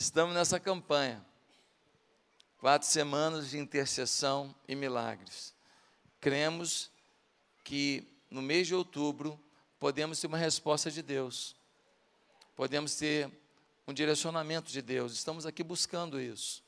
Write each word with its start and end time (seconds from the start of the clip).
Estamos 0.00 0.34
nessa 0.34 0.58
campanha. 0.58 1.22
Quatro 2.56 2.88
semanas 2.88 3.50
de 3.50 3.58
intercessão 3.58 4.54
e 4.66 4.74
milagres. 4.74 5.54
Cremos 6.18 6.90
que 7.62 8.08
no 8.30 8.40
mês 8.40 8.66
de 8.66 8.74
outubro 8.74 9.38
podemos 9.78 10.18
ter 10.18 10.26
uma 10.26 10.38
resposta 10.38 10.90
de 10.90 11.02
Deus. 11.02 11.54
Podemos 12.56 12.94
ter 12.94 13.30
um 13.86 13.92
direcionamento 13.92 14.72
de 14.72 14.80
Deus. 14.80 15.12
Estamos 15.12 15.44
aqui 15.44 15.62
buscando 15.62 16.18
isso. 16.18 16.64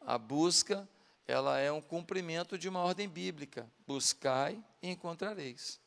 A 0.00 0.16
busca, 0.16 0.88
ela 1.28 1.58
é 1.58 1.70
um 1.70 1.82
cumprimento 1.82 2.56
de 2.56 2.66
uma 2.66 2.80
ordem 2.80 3.10
bíblica. 3.10 3.70
Buscai 3.86 4.58
e 4.80 4.88
encontrareis. 4.88 5.78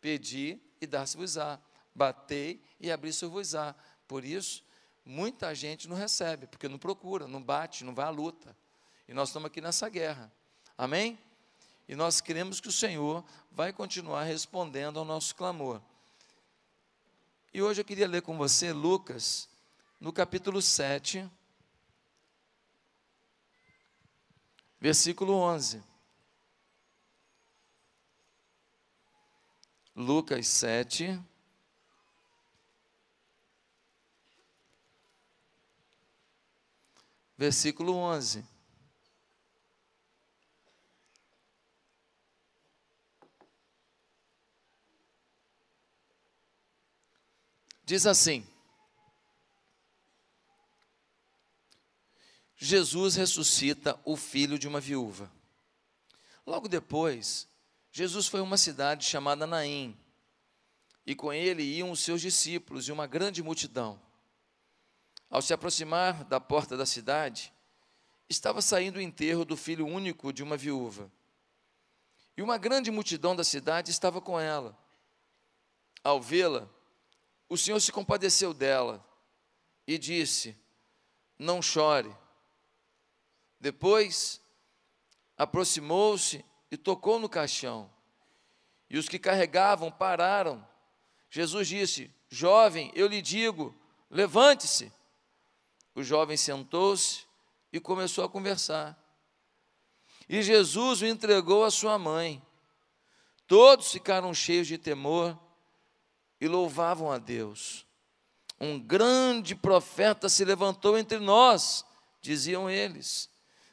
Pedi 0.00 0.56
e 0.80 0.86
dar-se-vos-á. 0.86 1.58
Batei 1.92 2.62
e 2.78 2.92
abri-se-vos-á. 2.92 3.74
Por 4.06 4.24
isso, 4.24 4.62
muita 5.04 5.54
gente 5.54 5.88
não 5.88 5.96
recebe, 5.96 6.46
porque 6.46 6.68
não 6.68 6.78
procura, 6.78 7.28
não 7.28 7.42
bate, 7.42 7.84
não 7.84 7.94
vai 7.94 8.06
à 8.06 8.10
luta. 8.10 8.56
E 9.06 9.12
nós 9.12 9.28
estamos 9.28 9.46
aqui 9.46 9.60
nessa 9.60 9.88
guerra. 9.88 10.32
Amém? 10.76 11.18
E 11.86 11.94
nós 11.94 12.20
queremos 12.20 12.60
que 12.60 12.68
o 12.68 12.72
Senhor 12.72 13.24
vai 13.52 13.72
continuar 13.72 14.24
respondendo 14.24 14.98
ao 14.98 15.04
nosso 15.04 15.34
clamor. 15.34 15.80
E 17.52 17.62
hoje 17.62 17.80
eu 17.80 17.84
queria 17.84 18.08
ler 18.08 18.22
com 18.22 18.36
você 18.36 18.72
Lucas, 18.72 19.48
no 20.00 20.12
capítulo 20.12 20.60
7, 20.60 21.30
versículo 24.80 25.34
11. 25.34 25.82
Lucas 29.94 30.48
7, 30.48 31.20
versículo 37.36 37.94
11. 37.94 38.44
Diz 47.84 48.06
assim: 48.06 48.46
Jesus 52.56 53.14
ressuscita 53.16 54.00
o 54.04 54.16
filho 54.16 54.58
de 54.58 54.66
uma 54.66 54.80
viúva. 54.80 55.30
Logo 56.46 56.66
depois, 56.66 57.46
Jesus 57.92 58.26
foi 58.26 58.40
a 58.40 58.42
uma 58.42 58.56
cidade 58.56 59.04
chamada 59.04 59.46
Naim, 59.46 59.94
e 61.06 61.14
com 61.14 61.30
ele 61.30 61.62
iam 61.62 61.90
os 61.90 62.00
seus 62.00 62.22
discípulos 62.22 62.88
e 62.88 62.92
uma 62.92 63.06
grande 63.06 63.42
multidão. 63.42 64.00
Ao 65.30 65.42
se 65.42 65.52
aproximar 65.52 66.24
da 66.24 66.40
porta 66.40 66.76
da 66.76 66.86
cidade, 66.86 67.52
estava 68.28 68.62
saindo 68.62 68.96
o 68.96 69.02
enterro 69.02 69.44
do 69.44 69.56
filho 69.56 69.86
único 69.86 70.32
de 70.32 70.42
uma 70.42 70.56
viúva. 70.56 71.10
E 72.36 72.42
uma 72.42 72.58
grande 72.58 72.90
multidão 72.90 73.34
da 73.34 73.44
cidade 73.44 73.90
estava 73.90 74.20
com 74.20 74.38
ela. 74.38 74.76
Ao 76.02 76.20
vê-la, 76.20 76.68
o 77.48 77.56
Senhor 77.56 77.80
se 77.80 77.92
compadeceu 77.92 78.52
dela 78.52 79.04
e 79.86 79.98
disse: 79.98 80.56
Não 81.38 81.62
chore. 81.62 82.14
Depois, 83.60 84.40
aproximou-se 85.36 86.44
e 86.70 86.76
tocou 86.76 87.18
no 87.18 87.28
caixão. 87.28 87.90
E 88.90 88.98
os 88.98 89.08
que 89.08 89.18
carregavam 89.18 89.90
pararam. 89.90 90.66
Jesus 91.30 91.68
disse: 91.68 92.10
Jovem, 92.28 92.92
eu 92.94 93.06
lhe 93.06 93.22
digo, 93.22 93.74
levante-se. 94.10 94.92
O 95.94 96.02
jovem 96.02 96.36
sentou-se 96.36 97.24
e 97.72 97.78
começou 97.78 98.24
a 98.24 98.28
conversar. 98.28 98.98
E 100.28 100.42
Jesus 100.42 101.02
o 101.02 101.06
entregou 101.06 101.64
à 101.64 101.70
sua 101.70 101.98
mãe. 101.98 102.42
Todos 103.46 103.92
ficaram 103.92 104.34
cheios 104.34 104.66
de 104.66 104.78
temor 104.78 105.38
e 106.40 106.48
louvavam 106.48 107.12
a 107.12 107.18
Deus. 107.18 107.86
Um 108.60 108.80
grande 108.80 109.54
profeta 109.54 110.28
se 110.28 110.44
levantou 110.44 110.98
entre 110.98 111.18
nós, 111.18 111.84
diziam 112.20 112.68
eles. 112.68 113.30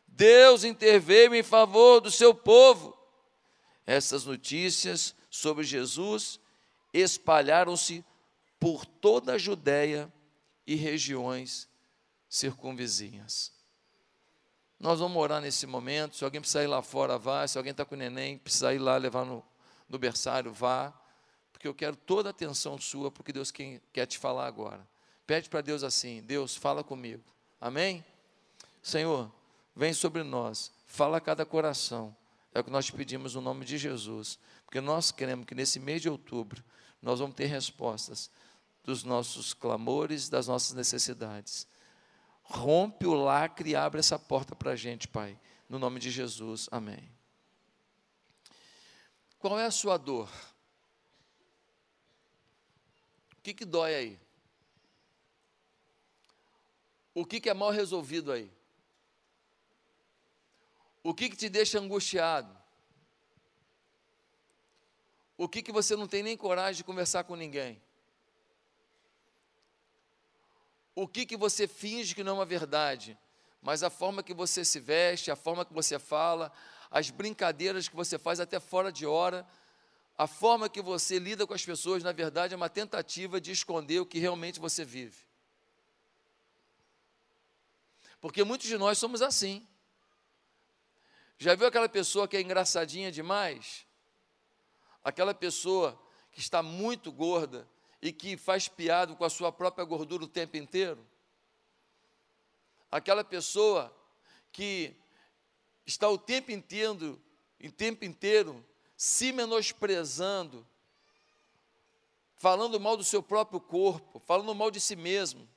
Deus 0.08 0.64
interveio 0.64 1.34
em 1.34 1.44
favor 1.44 2.02
do 2.02 2.12
seu 2.12 2.36
povo. 2.36 2.98
Essas 3.86 4.26
notícias 4.26 5.16
sobre 5.30 5.64
Jesus 5.64 6.40
espalharam-se 6.94 8.06
por 8.60 8.86
toda 8.86 9.34
a 9.34 9.38
Judéia 9.38 10.12
e 10.68 10.76
regiões 10.76 11.71
circunvizinhas. 12.32 13.52
Nós 14.80 15.00
vamos 15.00 15.22
orar 15.22 15.42
nesse 15.42 15.68
momento. 15.68 16.16
Se 16.16 16.24
alguém 16.24 16.40
precisar 16.40 16.64
ir 16.64 16.68
lá 16.68 16.82
fora, 16.82 17.18
vá. 17.18 17.46
Se 17.46 17.58
alguém 17.58 17.72
está 17.72 17.84
com 17.84 17.94
o 17.94 17.98
neném, 17.98 18.38
precisar 18.38 18.74
ir 18.74 18.80
lá 18.80 18.96
levar 18.96 19.26
no, 19.26 19.44
no 19.88 20.00
berçário, 20.00 20.52
vá. 20.52 20.94
Porque 21.52 21.68
eu 21.68 21.74
quero 21.76 21.96
toda 21.96 22.30
a 22.30 22.32
atenção 22.32 22.80
sua, 22.80 23.12
porque 23.12 23.34
Deus 23.34 23.52
quem, 23.52 23.82
quer 23.92 24.06
te 24.08 24.18
falar 24.18 24.48
agora. 24.48 24.88
Pede 25.28 25.50
para 25.50 25.60
Deus 25.62 25.84
assim: 25.84 26.24
Deus, 26.24 26.56
fala 26.56 26.84
comigo. 26.84 27.22
Amém? 27.60 28.04
Senhor, 28.82 29.30
vem 29.76 29.94
sobre 29.94 30.24
nós, 30.24 30.72
fala 30.88 31.18
a 31.18 31.22
cada 31.22 31.46
coração. 31.46 32.16
É 32.54 32.62
o 32.62 32.64
que 32.64 32.72
nós 32.72 32.86
te 32.86 32.94
pedimos 32.94 33.36
no 33.36 33.42
nome 33.42 33.66
de 33.66 33.78
Jesus. 33.78 34.40
Porque 34.66 34.82
nós 34.82 35.12
queremos 35.12 35.46
que 35.46 35.54
nesse 35.54 35.80
mês 35.80 36.02
de 36.02 36.10
outubro 36.10 36.64
nós 37.02 37.20
vamos 37.20 37.36
ter 37.36 37.46
respostas 37.46 38.32
dos 38.84 39.04
nossos 39.04 39.54
clamores, 39.54 40.28
das 40.30 40.48
nossas 40.48 40.76
necessidades 40.76 41.68
rompe 42.52 43.06
o 43.06 43.14
lacre 43.14 43.72
e 43.72 43.76
abre 43.76 44.00
essa 44.00 44.20
porta 44.20 44.56
para 44.56 44.72
a 44.72 44.76
gente, 44.76 45.08
Pai. 45.08 45.40
No 45.70 45.80
nome 45.80 46.00
de 46.00 46.12
Jesus, 46.12 46.68
amém. 46.72 47.10
Qual 49.40 49.58
é 49.60 49.66
a 49.66 49.72
sua 49.72 49.98
dor? 49.98 50.30
O 53.34 53.42
que, 53.42 53.54
que 53.54 53.66
dói 53.66 53.96
aí? 53.96 54.20
O 57.14 57.26
que, 57.26 57.40
que 57.40 57.50
é 57.50 57.54
mal 57.54 57.72
resolvido 57.72 58.32
aí? 58.32 58.52
O 61.04 61.14
que, 61.14 61.30
que 61.30 61.36
te 61.36 61.50
deixa 61.50 61.80
angustiado? 61.80 62.56
O 65.38 65.50
que, 65.50 65.64
que 65.64 65.72
você 65.72 65.96
não 65.96 66.08
tem 66.08 66.22
nem 66.22 66.38
coragem 66.38 66.78
de 66.78 66.84
conversar 66.84 67.24
com 67.24 67.36
ninguém? 67.36 67.82
O 70.96 71.08
que, 71.08 71.26
que 71.26 71.38
você 71.38 71.68
finge 71.68 72.14
que 72.14 72.24
não 72.24 72.34
é 72.34 72.36
uma 72.40 72.46
verdade, 72.46 73.18
mas 73.62 73.84
a 73.84 73.90
forma 73.90 74.24
que 74.24 74.34
você 74.34 74.66
se 74.66 74.80
veste, 74.80 75.32
a 75.32 75.36
forma 75.36 75.64
que 75.64 75.74
você 75.74 75.98
fala, 75.98 76.52
as 76.90 77.10
brincadeiras 77.10 77.88
que 77.88 77.96
você 77.96 78.18
faz 78.18 78.40
até 78.40 78.60
fora 78.60 78.92
de 78.92 79.06
hora, 79.06 79.48
a 80.18 80.28
forma 80.28 80.70
que 80.70 80.82
você 80.82 81.18
lida 81.18 81.48
com 81.48 81.54
as 81.54 81.66
pessoas, 81.66 82.04
na 82.04 82.12
verdade, 82.12 82.54
é 82.54 82.58
uma 82.58 82.70
tentativa 82.70 83.40
de 83.40 83.52
esconder 83.52 84.00
o 84.00 84.06
que 84.06 84.20
realmente 84.20 84.60
você 84.60 84.84
vive. 84.84 85.18
Porque 88.20 88.44
muitos 88.44 88.68
de 88.68 88.78
nós 88.78 88.98
somos 88.98 89.22
assim. 89.22 89.66
Já 91.40 91.56
viu 91.56 91.66
aquela 91.66 91.90
pessoa 91.90 92.28
que 92.28 92.38
é 92.38 92.42
engraçadinha 92.42 93.12
demais? 93.12 93.88
Aquela 95.04 95.34
pessoa 95.34 96.00
que 96.32 96.40
está 96.40 96.62
muito 96.62 97.12
gorda 97.12 97.68
e 98.02 98.12
que 98.12 98.36
faz 98.36 98.68
piada 98.68 99.16
com 99.16 99.24
a 99.24 99.30
sua 99.30 99.52
própria 99.52 99.86
gordura 99.86 100.24
o 100.24 100.28
tempo 100.28 100.58
inteiro? 100.58 101.06
Aquela 102.92 103.24
pessoa 103.24 103.96
que 104.52 104.96
está 105.86 106.10
o 106.10 106.18
tempo 106.18 106.52
inteiro, 106.52 107.22
o 107.64 107.72
tempo 107.72 108.04
inteiro 108.04 108.66
se 108.98 109.32
menosprezando, 109.32 110.68
falando 112.36 112.80
mal 112.80 112.98
do 112.98 113.04
seu 113.04 113.22
próprio 113.22 113.60
corpo, 113.60 114.20
falando 114.20 114.54
mal 114.56 114.72
de 114.72 114.80
si 114.80 114.96
mesmo, 114.96 115.48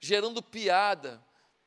gerando 0.00 0.42
piada 0.42 1.24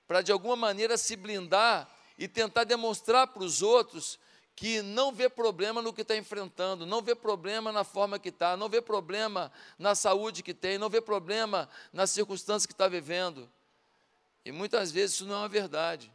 para 0.08 0.22
de 0.22 0.32
alguma 0.32 0.56
maneira 0.56 0.98
se 0.98 1.16
blindar 1.16 1.90
e 2.18 2.28
tentar 2.28 2.64
demonstrar 2.64 3.28
para 3.28 3.44
os 3.44 3.62
outros 3.62 4.20
que 4.56 4.82
não 4.82 5.12
vê 5.12 5.30
problema 5.30 5.82
no 5.82 5.94
que 5.94 6.02
está 6.02 6.16
enfrentando, 6.16 6.86
não 6.86 7.02
vê 7.02 7.16
problema 7.16 7.72
na 7.72 7.84
forma 7.84 8.20
que 8.20 8.30
está, 8.30 8.56
não 8.56 8.70
vê 8.70 8.82
problema 8.82 9.52
na 9.78 9.96
saúde 9.96 10.44
que 10.44 10.54
tem, 10.54 10.78
não 10.78 10.90
vê 10.90 11.02
problema 11.02 11.70
nas 11.92 12.12
circunstâncias 12.12 12.66
que 12.66 12.74
está 12.74 12.88
vivendo. 12.88 13.52
E 14.46 14.52
muitas 14.52 14.92
vezes 14.92 15.16
isso 15.16 15.26
não 15.26 15.36
é 15.36 15.38
uma 15.40 15.50
verdade. 15.50 16.12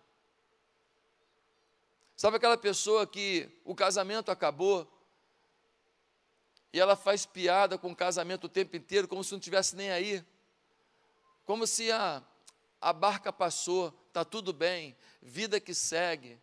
Sabe 2.17 2.37
aquela 2.37 2.56
pessoa 2.56 3.06
que 3.06 3.49
o 3.65 3.75
casamento 3.75 4.31
acabou 4.31 4.91
e 6.73 6.81
ela 6.81 6.97
faz 6.97 7.27
piada 7.27 7.79
com 7.79 7.91
o 7.91 7.97
casamento 7.97 8.44
o 8.44 8.49
tempo 8.49 8.77
inteiro, 8.77 9.09
como 9.09 9.25
se 9.25 9.33
não 9.33 9.41
tivesse 9.41 9.75
nem 9.75 9.91
aí, 9.91 10.25
como 11.44 11.67
se 11.67 11.91
a, 11.91 12.23
a 12.81 12.93
barca 12.93 13.33
passou, 13.33 13.93
está 14.09 14.25
tudo 14.25 14.53
bem, 14.53 14.97
vida 15.23 15.59
que 15.59 15.75
segue 15.75 16.38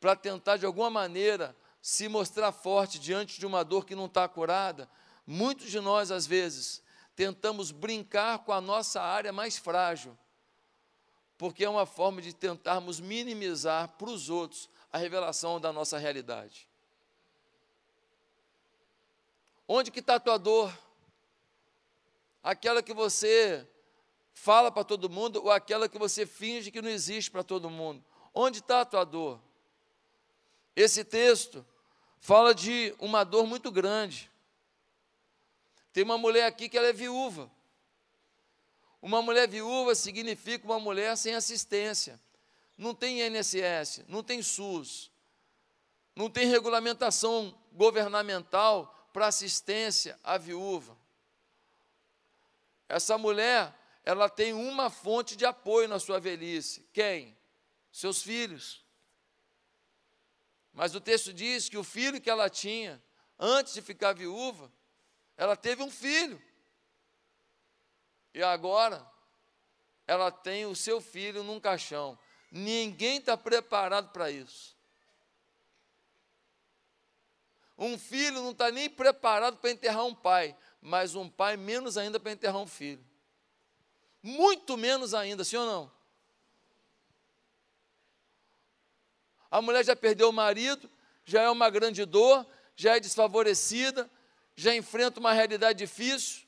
para 0.00 0.16
tentar 0.16 0.56
de 0.56 0.64
alguma 0.64 0.88
maneira 0.88 1.54
se 1.82 2.08
mostrar 2.08 2.50
forte 2.50 2.98
diante 2.98 3.38
de 3.38 3.46
uma 3.46 3.62
dor 3.62 3.84
que 3.84 3.94
não 3.94 4.06
está 4.06 4.26
curada, 4.26 4.88
muitos 5.26 5.70
de 5.70 5.78
nós, 5.78 6.10
às 6.10 6.26
vezes, 6.26 6.82
tentamos 7.14 7.70
brincar 7.70 8.38
com 8.40 8.52
a 8.52 8.60
nossa 8.60 9.00
área 9.00 9.32
mais 9.32 9.58
frágil, 9.58 10.16
porque 11.36 11.64
é 11.64 11.68
uma 11.68 11.86
forma 11.86 12.20
de 12.20 12.32
tentarmos 12.32 12.98
minimizar 12.98 13.88
para 13.98 14.10
os 14.10 14.30
outros 14.30 14.68
a 14.92 14.98
revelação 14.98 15.60
da 15.60 15.72
nossa 15.72 15.98
realidade. 15.98 16.68
Onde 19.68 19.90
que 19.90 20.00
está 20.00 20.16
a 20.16 20.20
tua 20.20 20.38
dor? 20.38 20.76
Aquela 22.42 22.82
que 22.82 22.92
você 22.92 23.66
fala 24.32 24.70
para 24.72 24.82
todo 24.82 25.08
mundo 25.08 25.40
ou 25.44 25.50
aquela 25.50 25.88
que 25.88 25.98
você 25.98 26.26
finge 26.26 26.70
que 26.70 26.82
não 26.82 26.88
existe 26.88 27.30
para 27.30 27.44
todo 27.44 27.70
mundo? 27.70 28.04
Onde 28.34 28.58
está 28.58 28.80
a 28.80 28.84
tua 28.84 29.04
dor? 29.04 29.40
Esse 30.80 31.04
texto 31.04 31.64
fala 32.20 32.54
de 32.54 32.94
uma 32.98 33.22
dor 33.22 33.46
muito 33.46 33.70
grande. 33.70 34.30
Tem 35.92 36.02
uma 36.02 36.16
mulher 36.16 36.46
aqui 36.46 36.70
que 36.70 36.78
ela 36.78 36.86
é 36.86 36.92
viúva. 36.92 37.50
Uma 39.02 39.20
mulher 39.20 39.46
viúva 39.46 39.94
significa 39.94 40.64
uma 40.64 40.80
mulher 40.80 41.16
sem 41.18 41.34
assistência. 41.34 42.18
Não 42.78 42.94
tem 42.94 43.20
INSS, 43.20 44.04
não 44.08 44.22
tem 44.22 44.42
SUS, 44.42 45.10
não 46.16 46.30
tem 46.30 46.46
regulamentação 46.46 47.54
governamental 47.72 49.08
para 49.12 49.26
assistência 49.26 50.18
à 50.24 50.38
viúva. 50.38 50.96
Essa 52.88 53.18
mulher, 53.18 53.74
ela 54.02 54.30
tem 54.30 54.54
uma 54.54 54.88
fonte 54.88 55.36
de 55.36 55.44
apoio 55.44 55.88
na 55.88 55.98
sua 55.98 56.18
velhice. 56.18 56.88
Quem? 56.92 57.36
Seus 57.92 58.22
filhos. 58.22 58.79
Mas 60.72 60.94
o 60.94 61.00
texto 61.00 61.32
diz 61.32 61.68
que 61.68 61.76
o 61.76 61.84
filho 61.84 62.20
que 62.20 62.30
ela 62.30 62.48
tinha, 62.48 63.02
antes 63.38 63.74
de 63.74 63.82
ficar 63.82 64.12
viúva, 64.12 64.70
ela 65.36 65.56
teve 65.56 65.82
um 65.82 65.90
filho. 65.90 66.40
E 68.32 68.42
agora, 68.42 69.04
ela 70.06 70.30
tem 70.30 70.66
o 70.66 70.76
seu 70.76 71.00
filho 71.00 71.42
num 71.42 71.60
caixão. 71.60 72.18
Ninguém 72.50 73.18
está 73.18 73.36
preparado 73.36 74.10
para 74.12 74.30
isso. 74.30 74.76
Um 77.78 77.96
filho 77.96 78.42
não 78.42 78.50
está 78.50 78.70
nem 78.70 78.90
preparado 78.90 79.56
para 79.56 79.70
enterrar 79.70 80.04
um 80.04 80.14
pai, 80.14 80.54
mas 80.82 81.14
um 81.14 81.28
pai 81.28 81.56
menos 81.56 81.96
ainda 81.96 82.20
para 82.20 82.32
enterrar 82.32 82.60
um 82.60 82.66
filho. 82.66 83.04
Muito 84.22 84.76
menos 84.76 85.14
ainda, 85.14 85.44
sim 85.44 85.56
ou 85.56 85.64
não? 85.64 85.99
A 89.50 89.60
mulher 89.60 89.84
já 89.84 89.96
perdeu 89.96 90.28
o 90.28 90.32
marido, 90.32 90.88
já 91.24 91.42
é 91.42 91.50
uma 91.50 91.68
grande 91.68 92.04
dor, 92.04 92.46
já 92.76 92.96
é 92.96 93.00
desfavorecida, 93.00 94.08
já 94.54 94.74
enfrenta 94.74 95.18
uma 95.18 95.32
realidade 95.32 95.78
difícil. 95.78 96.46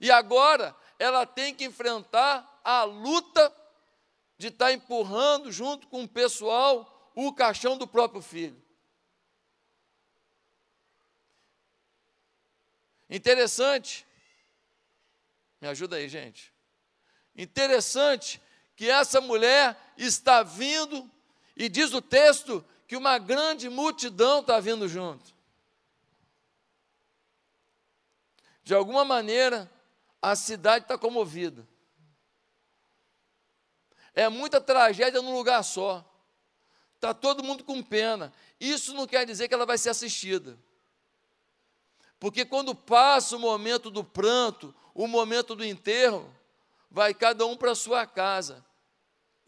E 0.00 0.10
agora 0.10 0.74
ela 0.98 1.24
tem 1.24 1.54
que 1.54 1.64
enfrentar 1.64 2.60
a 2.64 2.84
luta 2.84 3.54
de 4.36 4.48
estar 4.48 4.66
tá 4.66 4.72
empurrando 4.72 5.52
junto 5.52 5.86
com 5.86 6.02
o 6.02 6.08
pessoal 6.08 7.12
o 7.14 7.32
caixão 7.32 7.78
do 7.78 7.86
próprio 7.86 8.20
filho. 8.20 8.60
Interessante, 13.08 14.04
me 15.60 15.68
ajuda 15.68 15.96
aí, 15.96 16.08
gente. 16.08 16.52
Interessante 17.36 18.40
que 18.76 18.90
essa 18.90 19.20
mulher 19.20 19.76
está 19.96 20.42
vindo, 20.42 21.08
e 21.56 21.68
diz 21.68 21.92
o 21.92 22.02
texto 22.02 22.64
que 22.86 22.96
uma 22.96 23.18
grande 23.18 23.68
multidão 23.68 24.40
está 24.40 24.58
vindo 24.60 24.88
junto. 24.88 25.32
De 28.62 28.74
alguma 28.74 29.04
maneira, 29.04 29.70
a 30.20 30.34
cidade 30.34 30.84
está 30.84 30.96
comovida. 30.96 31.66
É 34.14 34.28
muita 34.28 34.60
tragédia 34.60 35.20
num 35.20 35.34
lugar 35.34 35.62
só. 35.62 36.04
Está 36.94 37.12
todo 37.12 37.42
mundo 37.42 37.62
com 37.62 37.82
pena. 37.82 38.32
Isso 38.58 38.94
não 38.94 39.06
quer 39.06 39.26
dizer 39.26 39.48
que 39.48 39.54
ela 39.54 39.66
vai 39.66 39.76
ser 39.76 39.90
assistida. 39.90 40.58
Porque 42.18 42.44
quando 42.44 42.74
passa 42.74 43.36
o 43.36 43.40
momento 43.40 43.90
do 43.90 44.02
pranto, 44.02 44.74
o 44.94 45.06
momento 45.06 45.54
do 45.54 45.64
enterro, 45.64 46.32
vai 46.94 47.12
cada 47.12 47.44
um 47.44 47.56
para 47.56 47.74
sua 47.74 48.06
casa. 48.06 48.64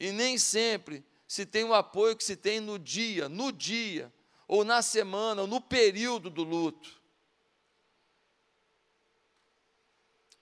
E 0.01 0.11
nem 0.11 0.37
sempre 0.37 1.05
se 1.29 1.47
tem 1.47 1.63
o 1.63 1.73
apoio 1.73 2.17
que 2.17 2.25
se 2.25 2.35
tem 2.35 2.59
no 2.59 2.77
dia, 2.77 3.29
no 3.29 3.53
dia, 3.53 4.13
ou 4.49 4.65
na 4.65 4.83
semana, 4.83 5.43
ou 5.43 5.47
no 5.47 5.61
período 5.61 6.29
do 6.29 6.43
luto. 6.43 7.01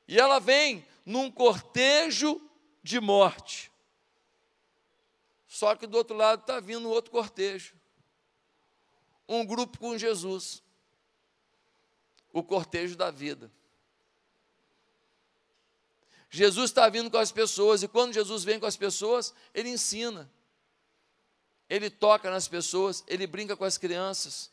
E 0.08 0.18
ela 0.18 0.38
vem 0.38 0.84
num 1.04 1.30
cortejo 1.30 2.40
de 2.82 2.98
morte. 2.98 3.70
Só 5.46 5.76
que 5.76 5.86
do 5.86 5.98
outro 5.98 6.16
lado 6.16 6.40
está 6.40 6.58
vindo 6.58 6.88
outro 6.88 7.10
cortejo. 7.10 7.74
Um 9.28 9.44
grupo 9.44 9.78
com 9.78 9.98
Jesus. 9.98 10.62
O 12.32 12.42
cortejo 12.42 12.96
da 12.96 13.10
vida. 13.10 13.52
Jesus 16.36 16.70
está 16.70 16.88
vindo 16.88 17.10
com 17.10 17.18
as 17.18 17.30
pessoas, 17.30 17.82
e 17.82 17.88
quando 17.88 18.12
Jesus 18.12 18.44
vem 18.44 18.58
com 18.58 18.66
as 18.66 18.76
pessoas, 18.76 19.34
ele 19.52 19.68
ensina. 19.68 20.30
Ele 21.68 21.88
toca 21.88 22.30
nas 22.30 22.48
pessoas, 22.48 23.04
ele 23.06 23.26
brinca 23.26 23.56
com 23.56 23.64
as 23.64 23.78
crianças, 23.78 24.50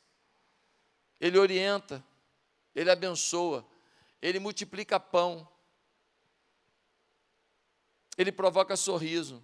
ele 1.19 1.37
orienta, 1.37 2.03
ele 2.73 2.89
abençoa, 2.89 3.65
ele 4.21 4.39
multiplica 4.39 4.99
pão, 4.99 5.47
ele 8.17 8.31
provoca 8.31 8.75
sorriso 8.75 9.43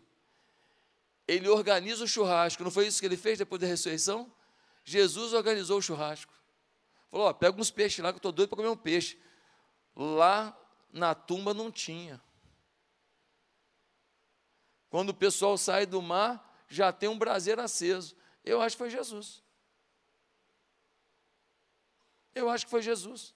ele 1.27 1.49
organiza 1.49 2.03
o 2.03 2.07
churrasco. 2.07 2.63
Não 2.63 2.71
foi 2.71 2.87
isso 2.87 2.99
que 2.99 3.05
ele 3.05 3.17
fez 3.17 3.37
depois 3.37 3.59
da 3.59 3.67
ressurreição? 3.67 4.31
Jesus 4.83 5.33
organizou 5.33 5.79
o 5.79 5.81
churrasco. 5.81 6.33
Falou: 7.11 7.27
ó, 7.27 7.33
pega 7.33 7.59
uns 7.59 7.69
peixes 7.69 7.99
lá 7.99 8.11
que 8.11 8.15
eu 8.15 8.19
estou 8.19 8.31
doido 8.31 8.49
para 8.49 8.55
comer 8.55 8.69
um 8.69 8.77
peixe. 8.77 9.19
Lá 9.95 10.57
na 10.91 11.13
tumba 11.13 11.53
não 11.53 11.69
tinha. 11.69 12.21
Quando 14.89 15.09
o 15.09 15.13
pessoal 15.13 15.57
sai 15.57 15.85
do 15.85 16.01
mar, 16.01 16.63
já 16.67 16.91
tem 16.91 17.09
um 17.09 17.17
braseiro 17.17 17.61
aceso. 17.61 18.15
Eu 18.43 18.61
acho 18.61 18.75
que 18.75 18.79
foi 18.79 18.89
Jesus. 18.89 19.43
Eu 22.33 22.49
acho 22.49 22.65
que 22.65 22.71
foi 22.71 22.81
Jesus. 22.81 23.33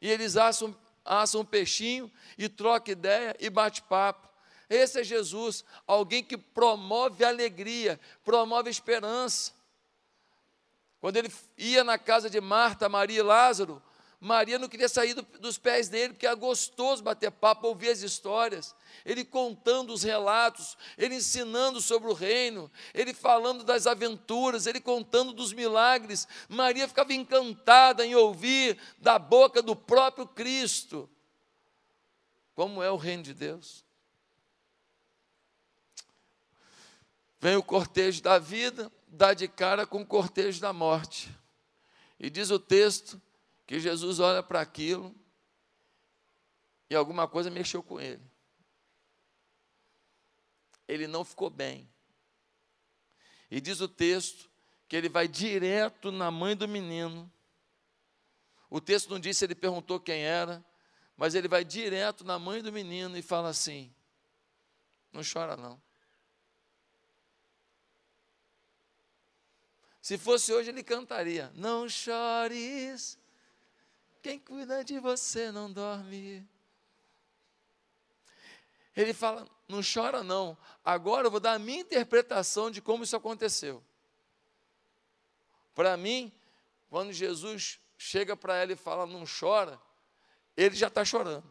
E 0.00 0.08
eles 0.08 0.36
assam, 0.36 0.76
assam 1.04 1.40
um 1.40 1.44
peixinho 1.44 2.10
e 2.36 2.48
trocam 2.48 2.92
ideia 2.92 3.36
e 3.38 3.48
bate 3.48 3.82
papo. 3.82 4.28
Esse 4.68 5.00
é 5.00 5.04
Jesus, 5.04 5.64
alguém 5.86 6.22
que 6.22 6.36
promove 6.36 7.24
alegria, 7.24 7.98
promove 8.22 8.68
esperança. 8.68 9.52
Quando 11.00 11.16
ele 11.16 11.32
ia 11.56 11.82
na 11.82 11.98
casa 11.98 12.28
de 12.28 12.40
Marta, 12.40 12.88
Maria 12.88 13.20
e 13.20 13.22
Lázaro, 13.22 13.82
Maria 14.20 14.58
não 14.58 14.68
queria 14.68 14.88
sair 14.88 15.14
do, 15.14 15.22
dos 15.22 15.58
pés 15.58 15.88
dele, 15.88 16.12
porque 16.12 16.26
era 16.26 16.34
gostoso 16.34 17.02
bater 17.02 17.30
papo, 17.30 17.68
ouvir 17.68 17.90
as 17.90 18.02
histórias. 18.02 18.74
Ele 19.04 19.24
contando 19.24 19.92
os 19.92 20.02
relatos, 20.02 20.76
ele 20.96 21.16
ensinando 21.16 21.80
sobre 21.80 22.10
o 22.10 22.14
reino, 22.14 22.70
ele 22.92 23.14
falando 23.14 23.62
das 23.62 23.86
aventuras, 23.86 24.66
ele 24.66 24.80
contando 24.80 25.32
dos 25.32 25.52
milagres. 25.52 26.26
Maria 26.48 26.88
ficava 26.88 27.12
encantada 27.12 28.04
em 28.04 28.14
ouvir 28.16 28.76
da 28.98 29.18
boca 29.18 29.62
do 29.62 29.76
próprio 29.76 30.26
Cristo 30.26 31.08
como 32.58 32.82
é 32.82 32.90
o 32.90 32.96
reino 32.96 33.22
de 33.22 33.32
Deus. 33.32 33.84
Vem 37.38 37.54
o 37.54 37.62
cortejo 37.62 38.20
da 38.20 38.36
vida, 38.36 38.90
dá 39.06 39.32
de 39.32 39.46
cara 39.46 39.86
com 39.86 40.02
o 40.02 40.06
cortejo 40.06 40.60
da 40.60 40.72
morte. 40.72 41.30
E 42.18 42.28
diz 42.28 42.50
o 42.50 42.58
texto 42.58 43.22
que 43.68 43.78
Jesus 43.78 44.18
olha 44.18 44.42
para 44.42 44.62
aquilo 44.62 45.14
e 46.88 46.94
alguma 46.96 47.28
coisa 47.28 47.50
mexeu 47.50 47.82
com 47.82 48.00
ele. 48.00 48.22
Ele 50.88 51.06
não 51.06 51.22
ficou 51.22 51.50
bem. 51.50 51.86
E 53.50 53.60
diz 53.60 53.82
o 53.82 53.86
texto 53.86 54.50
que 54.88 54.96
ele 54.96 55.10
vai 55.10 55.28
direto 55.28 56.10
na 56.10 56.30
mãe 56.30 56.56
do 56.56 56.66
menino. 56.66 57.30
O 58.70 58.80
texto 58.80 59.10
não 59.10 59.20
diz 59.20 59.36
se 59.36 59.44
ele 59.44 59.54
perguntou 59.54 60.00
quem 60.00 60.22
era, 60.22 60.64
mas 61.14 61.34
ele 61.34 61.46
vai 61.46 61.62
direto 61.62 62.24
na 62.24 62.38
mãe 62.38 62.62
do 62.62 62.72
menino 62.72 63.18
e 63.18 63.22
fala 63.22 63.50
assim: 63.50 63.94
Não 65.12 65.20
chora 65.22 65.58
não. 65.58 65.78
Se 70.00 70.16
fosse 70.16 70.54
hoje, 70.54 70.70
ele 70.70 70.82
cantaria: 70.82 71.52
Não 71.54 71.86
chores, 71.86 73.18
quem 74.22 74.38
cuida 74.38 74.84
de 74.84 74.98
você 74.98 75.50
não 75.50 75.72
dorme. 75.72 76.46
Ele 78.96 79.14
fala: 79.14 79.48
Não 79.68 79.80
chora, 79.82 80.22
não. 80.22 80.56
Agora 80.84 81.26
eu 81.26 81.30
vou 81.30 81.40
dar 81.40 81.54
a 81.54 81.58
minha 81.58 81.80
interpretação 81.80 82.70
de 82.70 82.80
como 82.80 83.04
isso 83.04 83.16
aconteceu. 83.16 83.82
Para 85.74 85.96
mim, 85.96 86.32
quando 86.90 87.12
Jesus 87.12 87.78
chega 87.96 88.36
para 88.36 88.56
ela 88.56 88.72
e 88.72 88.76
fala, 88.76 89.06
não 89.06 89.24
chora, 89.24 89.80
ele 90.56 90.74
já 90.74 90.88
está 90.88 91.04
chorando. 91.04 91.46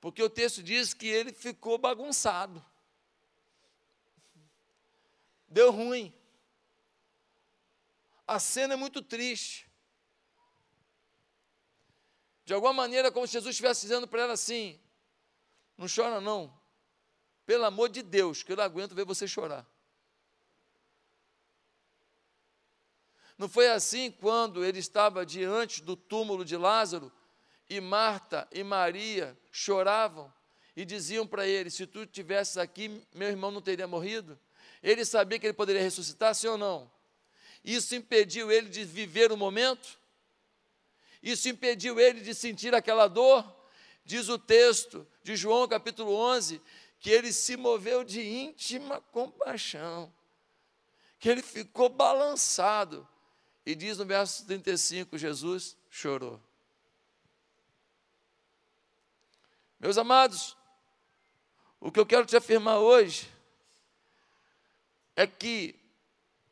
Porque 0.00 0.22
o 0.22 0.30
texto 0.30 0.62
diz 0.62 0.94
que 0.94 1.06
ele 1.06 1.32
ficou 1.32 1.78
bagunçado. 1.78 2.64
Deu 5.48 5.70
ruim. 5.70 6.14
A 8.26 8.38
cena 8.38 8.74
é 8.74 8.76
muito 8.76 9.00
triste. 9.00 9.70
De 12.44 12.54
alguma 12.54 12.72
maneira, 12.72 13.10
como 13.10 13.26
se 13.26 13.34
Jesus 13.34 13.50
estivesse 13.50 13.82
dizendo 13.82 14.08
para 14.08 14.22
ela 14.22 14.32
assim: 14.32 14.80
Não 15.76 15.86
chora, 15.92 16.20
não. 16.20 16.56
Pelo 17.44 17.64
amor 17.64 17.88
de 17.88 18.02
Deus, 18.02 18.42
que 18.42 18.52
eu 18.52 18.56
não 18.56 18.64
aguento 18.64 18.94
ver 18.94 19.04
você 19.04 19.28
chorar. 19.28 19.66
Não 23.38 23.48
foi 23.48 23.68
assim 23.68 24.10
quando 24.10 24.64
ele 24.64 24.78
estava 24.78 25.26
diante 25.26 25.82
do 25.82 25.94
túmulo 25.94 26.44
de 26.44 26.56
Lázaro 26.56 27.12
e 27.68 27.80
Marta 27.80 28.48
e 28.50 28.64
Maria 28.64 29.38
choravam 29.52 30.32
e 30.74 30.84
diziam 30.84 31.26
para 31.26 31.46
ele: 31.46 31.70
Se 31.70 31.86
tu 31.86 32.02
estivesses 32.02 32.56
aqui, 32.56 33.04
meu 33.14 33.28
irmão 33.28 33.50
não 33.50 33.60
teria 33.60 33.86
morrido? 33.86 34.38
Ele 34.82 35.04
sabia 35.04 35.38
que 35.38 35.46
ele 35.46 35.52
poderia 35.52 35.82
ressuscitar, 35.82 36.34
sim 36.34 36.48
ou 36.48 36.58
não? 36.58 36.95
Isso 37.66 37.96
impediu 37.96 38.52
ele 38.52 38.68
de 38.68 38.84
viver 38.84 39.32
o 39.32 39.36
momento? 39.36 39.98
Isso 41.20 41.48
impediu 41.48 41.98
ele 41.98 42.20
de 42.20 42.32
sentir 42.32 42.72
aquela 42.72 43.08
dor? 43.08 43.44
Diz 44.04 44.28
o 44.28 44.38
texto 44.38 45.04
de 45.24 45.34
João 45.34 45.66
capítulo 45.66 46.14
11 46.14 46.62
que 47.00 47.10
ele 47.10 47.32
se 47.32 47.56
moveu 47.56 48.04
de 48.04 48.20
íntima 48.22 49.00
compaixão, 49.10 50.12
que 51.18 51.28
ele 51.28 51.42
ficou 51.42 51.88
balançado. 51.88 53.06
E 53.64 53.74
diz 53.74 53.98
no 53.98 54.06
verso 54.06 54.46
35: 54.46 55.18
Jesus 55.18 55.76
chorou. 55.90 56.40
Meus 59.80 59.98
amados, 59.98 60.56
o 61.80 61.90
que 61.90 61.98
eu 61.98 62.06
quero 62.06 62.24
te 62.24 62.36
afirmar 62.36 62.78
hoje 62.78 63.28
é 65.16 65.26
que 65.26 65.74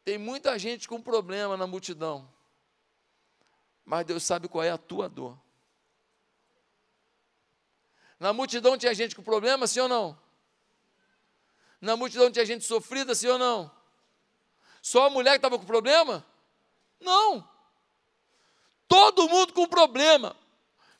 tem 0.04 0.18
muita 0.18 0.58
gente 0.58 0.86
com 0.86 1.00
problema 1.00 1.56
na 1.56 1.66
multidão, 1.66 2.28
mas 3.84 4.04
Deus 4.04 4.22
sabe 4.22 4.48
qual 4.48 4.62
é 4.62 4.70
a 4.70 4.78
tua 4.78 5.08
dor. 5.08 5.38
Na 8.20 8.32
multidão 8.32 8.76
tinha 8.76 8.94
gente 8.94 9.16
com 9.16 9.22
problema, 9.22 9.66
sim 9.66 9.80
ou 9.80 9.88
não? 9.88 10.18
Na 11.80 11.96
multidão 11.96 12.30
tinha 12.30 12.44
gente 12.44 12.64
sofrida, 12.64 13.14
sim 13.14 13.28
ou 13.28 13.38
não? 13.38 13.70
Só 14.80 15.06
a 15.06 15.10
mulher 15.10 15.32
que 15.32 15.36
estava 15.38 15.58
com 15.58 15.64
problema? 15.64 16.24
Não. 17.00 17.46
Todo 18.86 19.28
mundo 19.28 19.52
com 19.52 19.66
problema. 19.66 20.36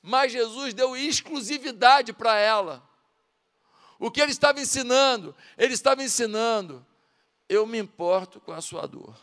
Mas 0.03 0.33
Jesus 0.33 0.75
deu 0.75 0.97
exclusividade 0.97 2.13
para 2.13 2.37
ela. 2.37 2.83
O 3.99 4.11
que 4.11 4.21
ele 4.21 4.33
estava 4.33 4.61
ensinando? 4.61 5.35
Ele 5.57 5.73
estava 5.73 6.03
ensinando 6.03 6.85
eu 7.49 7.67
me 7.67 7.79
importo 7.79 8.41
com 8.41 8.53
a 8.53 8.61
sua 8.61 8.87
dor. 8.87 9.19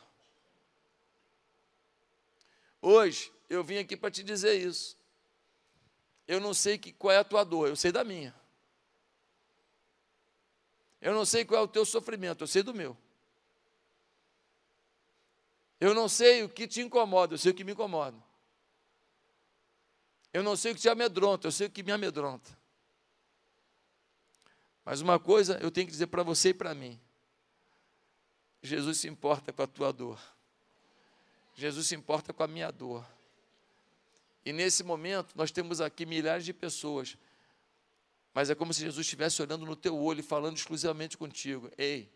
Hoje 2.81 3.31
eu 3.49 3.63
vim 3.63 3.77
aqui 3.77 3.95
para 3.95 4.11
te 4.11 4.23
dizer 4.23 4.55
isso. 4.55 4.97
Eu 6.27 6.39
não 6.39 6.53
sei 6.53 6.77
que, 6.77 6.91
qual 6.91 7.11
é 7.11 7.17
a 7.17 7.23
tua 7.23 7.43
dor, 7.43 7.67
eu 7.67 7.75
sei 7.75 7.91
da 7.91 8.03
minha. 8.03 8.33
Eu 11.01 11.13
não 11.13 11.25
sei 11.25 11.43
qual 11.43 11.61
é 11.61 11.63
o 11.63 11.67
teu 11.67 11.83
sofrimento, 11.83 12.43
eu 12.43 12.47
sei 12.47 12.63
do 12.63 12.73
meu. 12.73 12.95
Eu 15.79 15.95
não 15.95 16.07
sei 16.07 16.43
o 16.43 16.49
que 16.49 16.67
te 16.67 16.79
incomoda, 16.79 17.33
eu 17.33 17.37
sei 17.39 17.51
o 17.51 17.55
que 17.55 17.63
me 17.63 17.71
incomoda. 17.71 18.17
Eu 20.31 20.43
não 20.43 20.55
sei 20.55 20.71
o 20.71 20.75
que 20.75 20.81
te 20.81 20.87
amedronta, 20.87 21.47
eu 21.47 21.51
sei 21.51 21.67
o 21.67 21.71
que 21.71 21.83
me 21.83 21.91
amedronta. 21.91 22.57
Mas 24.85 25.01
uma 25.01 25.19
coisa 25.19 25.59
eu 25.61 25.71
tenho 25.71 25.87
que 25.87 25.91
dizer 25.91 26.07
para 26.07 26.23
você 26.23 26.49
e 26.49 26.53
para 26.53 26.73
mim: 26.73 26.99
Jesus 28.61 28.99
se 28.99 29.07
importa 29.07 29.51
com 29.51 29.63
a 29.63 29.67
tua 29.67 29.91
dor. 29.91 30.19
Jesus 31.55 31.87
se 31.87 31.95
importa 31.95 32.31
com 32.31 32.43
a 32.43 32.47
minha 32.47 32.71
dor. 32.71 33.05
E 34.45 34.53
nesse 34.53 34.83
momento, 34.83 35.33
nós 35.35 35.51
temos 35.51 35.81
aqui 35.81 36.05
milhares 36.05 36.45
de 36.45 36.53
pessoas, 36.53 37.17
mas 38.33 38.49
é 38.49 38.55
como 38.55 38.73
se 38.73 38.81
Jesus 38.81 39.05
estivesse 39.05 39.41
olhando 39.41 39.65
no 39.65 39.75
teu 39.75 39.97
olho 39.97 40.19
e 40.19 40.23
falando 40.23 40.57
exclusivamente 40.57 41.17
contigo: 41.17 41.69
Ei, 41.77 42.09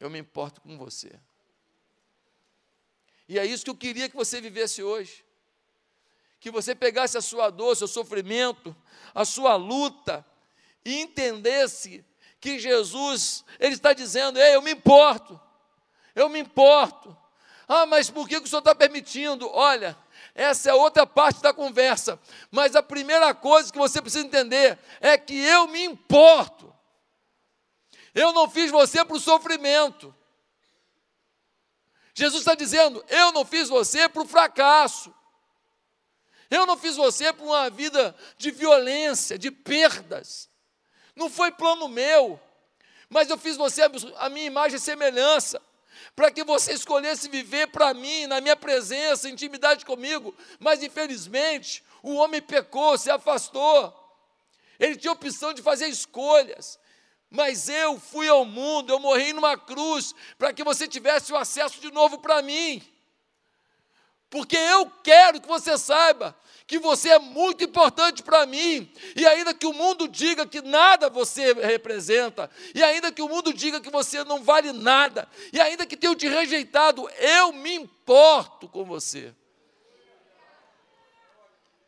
eu 0.00 0.10
me 0.10 0.18
importo 0.18 0.60
com 0.60 0.76
você. 0.76 1.12
E 3.28 3.38
é 3.38 3.44
isso 3.44 3.64
que 3.64 3.70
eu 3.70 3.76
queria 3.76 4.08
que 4.08 4.16
você 4.16 4.40
vivesse 4.40 4.82
hoje. 4.82 5.24
Que 6.40 6.50
você 6.50 6.74
pegasse 6.74 7.16
a 7.18 7.20
sua 7.20 7.50
dor, 7.50 7.76
seu 7.76 7.88
sofrimento, 7.88 8.74
a 9.14 9.24
sua 9.24 9.56
luta, 9.56 10.24
e 10.84 11.00
entendesse 11.00 12.04
que 12.40 12.58
Jesus, 12.58 13.44
Ele 13.58 13.74
está 13.74 13.92
dizendo: 13.92 14.38
Ei, 14.38 14.54
eu 14.54 14.62
me 14.62 14.72
importo 14.72 15.47
eu 16.18 16.28
me 16.28 16.40
importo. 16.40 17.16
Ah, 17.66 17.86
mas 17.86 18.10
por 18.10 18.28
que 18.28 18.36
o 18.36 18.46
senhor 18.46 18.60
está 18.60 18.74
permitindo? 18.74 19.48
Olha, 19.52 19.96
essa 20.34 20.70
é 20.70 20.74
outra 20.74 21.06
parte 21.06 21.42
da 21.42 21.52
conversa. 21.52 22.18
Mas 22.50 22.74
a 22.74 22.82
primeira 22.82 23.34
coisa 23.34 23.72
que 23.72 23.78
você 23.78 24.00
precisa 24.00 24.26
entender 24.26 24.78
é 25.00 25.16
que 25.18 25.36
eu 25.36 25.68
me 25.68 25.84
importo. 25.84 26.74
Eu 28.14 28.32
não 28.32 28.48
fiz 28.48 28.70
você 28.70 29.04
para 29.04 29.16
o 29.16 29.20
sofrimento. 29.20 30.14
Jesus 32.14 32.40
está 32.40 32.54
dizendo: 32.54 33.04
eu 33.08 33.32
não 33.32 33.44
fiz 33.44 33.68
você 33.68 34.08
para 34.08 34.22
o 34.22 34.26
fracasso. 34.26 35.14
Eu 36.50 36.64
não 36.64 36.78
fiz 36.78 36.96
você 36.96 37.30
para 37.32 37.44
uma 37.44 37.68
vida 37.68 38.16
de 38.38 38.50
violência, 38.50 39.38
de 39.38 39.50
perdas. 39.50 40.48
Não 41.14 41.28
foi 41.28 41.52
plano 41.52 41.86
meu. 41.86 42.40
Mas 43.10 43.28
eu 43.28 43.36
fiz 43.36 43.56
você 43.56 43.82
a 44.16 44.28
minha 44.30 44.46
imagem 44.46 44.76
e 44.76 44.80
semelhança 44.80 45.60
para 46.14 46.30
que 46.30 46.44
você 46.44 46.72
escolhesse 46.72 47.28
viver 47.28 47.68
para 47.68 47.94
mim, 47.94 48.26
na 48.26 48.40
minha 48.40 48.56
presença, 48.56 49.28
intimidade 49.28 49.84
comigo, 49.84 50.34
mas 50.58 50.82
infelizmente 50.82 51.84
o 52.02 52.14
homem 52.14 52.40
pecou, 52.40 52.96
se 52.96 53.10
afastou, 53.10 53.94
ele 54.78 54.96
tinha 54.96 55.12
opção 55.12 55.52
de 55.52 55.62
fazer 55.62 55.88
escolhas, 55.88 56.78
mas 57.30 57.68
eu 57.68 57.98
fui 57.98 58.28
ao 58.28 58.44
mundo, 58.44 58.92
eu 58.92 58.98
morri 58.98 59.32
numa 59.32 59.56
cruz, 59.56 60.14
para 60.38 60.52
que 60.52 60.64
você 60.64 60.88
tivesse 60.88 61.32
o 61.32 61.36
acesso 61.36 61.80
de 61.80 61.90
novo 61.90 62.18
para 62.18 62.40
mim, 62.42 62.82
porque 64.30 64.56
eu 64.56 64.90
quero 65.02 65.40
que 65.40 65.48
você 65.48 65.76
saiba 65.78 66.36
que 66.68 66.78
você 66.78 67.08
é 67.08 67.18
muito 67.18 67.64
importante 67.64 68.22
para 68.22 68.44
mim, 68.44 68.92
e 69.16 69.26
ainda 69.26 69.54
que 69.54 69.64
o 69.66 69.72
mundo 69.72 70.06
diga 70.06 70.46
que 70.46 70.60
nada 70.60 71.08
você 71.08 71.54
representa, 71.54 72.50
e 72.74 72.84
ainda 72.84 73.10
que 73.10 73.22
o 73.22 73.28
mundo 73.28 73.54
diga 73.54 73.80
que 73.80 73.88
você 73.88 74.22
não 74.22 74.44
vale 74.44 74.70
nada, 74.70 75.26
e 75.50 75.58
ainda 75.58 75.86
que 75.86 75.96
tenham 75.96 76.14
te 76.14 76.28
rejeitado, 76.28 77.08
eu 77.08 77.54
me 77.54 77.74
importo 77.74 78.68
com 78.68 78.84
você. 78.84 79.34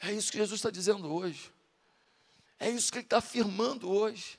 É 0.00 0.11
isso 0.12 0.32
que 0.32 0.38
Jesus 0.38 0.59
está 0.59 0.70
dizendo 0.70 1.14
hoje, 1.14 1.52
é 2.59 2.70
isso 2.70 2.90
que 2.90 2.99
Ele 2.99 3.04
está 3.04 3.18
afirmando 3.18 3.90
hoje. 3.90 4.38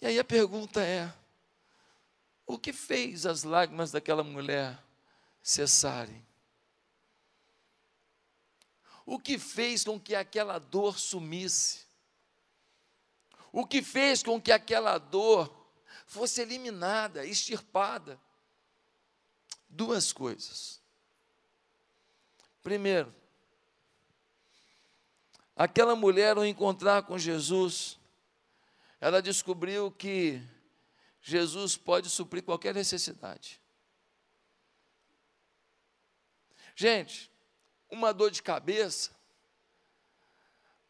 E 0.00 0.06
aí 0.06 0.18
a 0.18 0.24
pergunta 0.24 0.80
é: 0.80 1.12
o 2.46 2.58
que 2.58 2.72
fez 2.72 3.26
as 3.26 3.42
lágrimas 3.42 3.90
daquela 3.90 4.24
mulher 4.24 4.78
cessarem? 5.42 6.29
O 9.06 9.18
que 9.18 9.38
fez 9.38 9.84
com 9.84 9.98
que 9.98 10.14
aquela 10.14 10.58
dor 10.58 10.98
sumisse? 10.98 11.86
O 13.52 13.66
que 13.66 13.82
fez 13.82 14.22
com 14.22 14.40
que 14.40 14.52
aquela 14.52 14.98
dor 14.98 15.52
fosse 16.06 16.40
eliminada, 16.40 17.26
extirpada? 17.26 18.20
Duas 19.68 20.12
coisas. 20.12 20.80
Primeiro, 22.62 23.14
aquela 25.56 25.96
mulher 25.96 26.36
ao 26.36 26.44
encontrar 26.44 27.02
com 27.02 27.18
Jesus, 27.18 27.98
ela 29.00 29.22
descobriu 29.22 29.90
que 29.90 30.42
Jesus 31.22 31.76
pode 31.76 32.08
suprir 32.10 32.42
qualquer 32.42 32.74
necessidade. 32.74 33.60
Gente, 36.74 37.30
uma 37.90 38.12
dor 38.12 38.30
de 38.30 38.42
cabeça, 38.42 39.10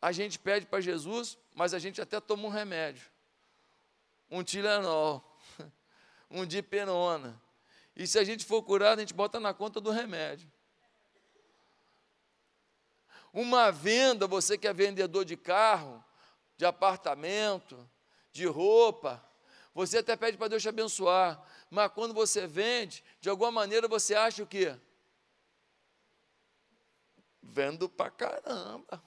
a 0.00 0.12
gente 0.12 0.38
pede 0.38 0.66
para 0.66 0.80
Jesus, 0.80 1.38
mas 1.54 1.74
a 1.74 1.78
gente 1.78 2.00
até 2.00 2.20
toma 2.20 2.46
um 2.46 2.50
remédio. 2.50 3.06
Um 4.30 4.42
Tilenol, 4.42 5.22
um 6.30 6.46
dipenona. 6.46 7.40
E 7.94 8.06
se 8.06 8.18
a 8.18 8.24
gente 8.24 8.44
for 8.44 8.62
curado, 8.62 8.98
a 8.98 9.02
gente 9.02 9.14
bota 9.14 9.38
na 9.38 9.52
conta 9.52 9.80
do 9.80 9.90
remédio. 9.90 10.50
Uma 13.32 13.70
venda, 13.70 14.26
você 14.26 14.56
que 14.56 14.66
é 14.66 14.72
vendedor 14.72 15.24
de 15.24 15.36
carro, 15.36 16.02
de 16.56 16.64
apartamento, 16.64 17.88
de 18.32 18.46
roupa, 18.46 19.22
Você 19.72 19.98
até 19.98 20.16
pede 20.16 20.36
para 20.36 20.48
Deus 20.48 20.62
te 20.62 20.68
abençoar, 20.68 21.40
mas 21.70 21.92
quando 21.92 22.12
você 22.12 22.44
vende, 22.46 23.04
de 23.20 23.30
alguma 23.30 23.52
maneira 23.52 23.86
você 23.86 24.16
acha 24.16 24.42
o 24.42 24.46
quê? 24.46 24.76
Vendo 27.52 27.88
para 27.88 28.10
caramba. 28.10 29.02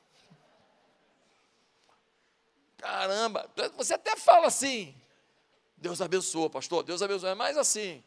Caramba, 2.77 3.49
você 3.77 3.93
até 3.93 4.17
fala 4.17 4.47
assim, 4.47 4.93
Deus 5.77 6.01
abençoa, 6.01 6.49
pastor, 6.49 6.83
Deus 6.83 7.01
abençoa, 7.01 7.29
é 7.29 7.35
mais 7.35 7.57
assim. 7.57 8.03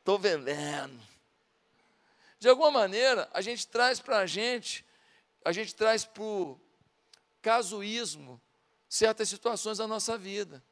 Estou 0.00 0.18
vendendo. 0.18 1.00
De 2.38 2.46
alguma 2.46 2.70
maneira, 2.70 3.30
a 3.32 3.40
gente 3.40 3.66
traz 3.66 3.98
para 3.98 4.18
a 4.18 4.26
gente, 4.26 4.84
a 5.42 5.50
gente 5.50 5.74
traz 5.74 6.04
para 6.04 6.22
o 6.22 6.60
casuísmo 7.40 8.38
certas 8.86 9.30
situações 9.30 9.78
da 9.78 9.86
nossa 9.86 10.18
vida. 10.18 10.62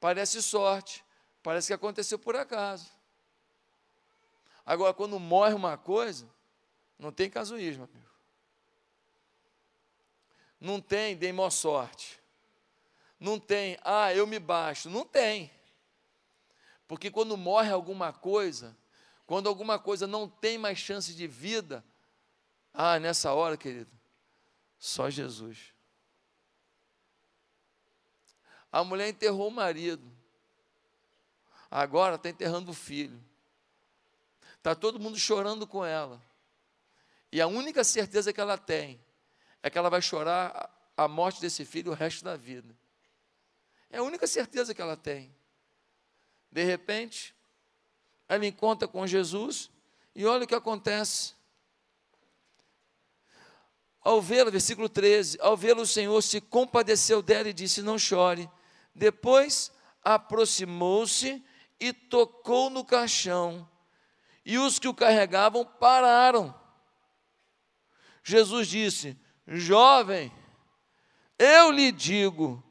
Parece 0.00 0.42
sorte, 0.42 1.04
parece 1.40 1.68
que 1.68 1.74
aconteceu 1.74 2.18
por 2.18 2.34
acaso. 2.34 2.95
Agora, 4.66 4.92
quando 4.92 5.20
morre 5.20 5.54
uma 5.54 5.78
coisa, 5.78 6.28
não 6.98 7.12
tem 7.12 7.30
casuísmo, 7.30 7.84
amigo. 7.84 8.10
Não 10.60 10.80
tem, 10.80 11.16
dei 11.16 11.32
mó 11.32 11.48
sorte. 11.48 12.20
Não 13.20 13.38
tem, 13.38 13.78
ah, 13.82 14.12
eu 14.12 14.26
me 14.26 14.40
basto. 14.40 14.90
Não 14.90 15.04
tem. 15.06 15.52
Porque 16.88 17.10
quando 17.10 17.36
morre 17.36 17.70
alguma 17.70 18.12
coisa, 18.12 18.76
quando 19.24 19.48
alguma 19.48 19.78
coisa 19.78 20.06
não 20.06 20.28
tem 20.28 20.58
mais 20.58 20.78
chance 20.78 21.14
de 21.14 21.28
vida, 21.28 21.84
ah, 22.74 22.98
nessa 22.98 23.32
hora, 23.32 23.56
querido, 23.56 23.90
só 24.78 25.08
Jesus. 25.08 25.72
A 28.72 28.82
mulher 28.82 29.08
enterrou 29.08 29.48
o 29.48 29.50
marido, 29.50 30.04
agora 31.70 32.16
está 32.16 32.28
enterrando 32.28 32.72
o 32.72 32.74
filho. 32.74 33.25
Está 34.66 34.74
todo 34.74 34.98
mundo 34.98 35.16
chorando 35.16 35.64
com 35.64 35.84
ela. 35.84 36.20
E 37.30 37.40
a 37.40 37.46
única 37.46 37.84
certeza 37.84 38.32
que 38.32 38.40
ela 38.40 38.58
tem 38.58 39.00
é 39.62 39.70
que 39.70 39.78
ela 39.78 39.88
vai 39.88 40.02
chorar 40.02 40.68
a 40.96 41.06
morte 41.06 41.40
desse 41.40 41.64
filho 41.64 41.92
o 41.92 41.94
resto 41.94 42.24
da 42.24 42.36
vida. 42.36 42.76
É 43.88 43.98
a 43.98 44.02
única 44.02 44.26
certeza 44.26 44.74
que 44.74 44.82
ela 44.82 44.96
tem. 44.96 45.32
De 46.50 46.64
repente, 46.64 47.32
ela 48.28 48.44
encontra 48.44 48.88
com 48.88 49.06
Jesus 49.06 49.70
e 50.16 50.26
olha 50.26 50.42
o 50.42 50.48
que 50.48 50.54
acontece. 50.56 51.34
Ao 54.00 54.20
vê-la, 54.20 54.50
versículo 54.50 54.88
13, 54.88 55.38
ao 55.40 55.56
vê-la 55.56 55.82
o 55.82 55.86
Senhor 55.86 56.20
se 56.22 56.40
compadeceu 56.40 57.22
dela 57.22 57.50
e 57.50 57.52
disse: 57.52 57.82
Não 57.82 57.96
chore. 57.96 58.50
Depois 58.92 59.70
aproximou-se 60.02 61.40
e 61.78 61.92
tocou 61.92 62.68
no 62.68 62.84
caixão, 62.84 63.68
e 64.46 64.58
os 64.58 64.78
que 64.78 64.86
o 64.86 64.94
carregavam 64.94 65.64
pararam. 65.64 66.54
Jesus 68.22 68.68
disse: 68.68 69.18
Jovem, 69.44 70.32
eu 71.36 71.72
lhe 71.72 71.90
digo, 71.90 72.62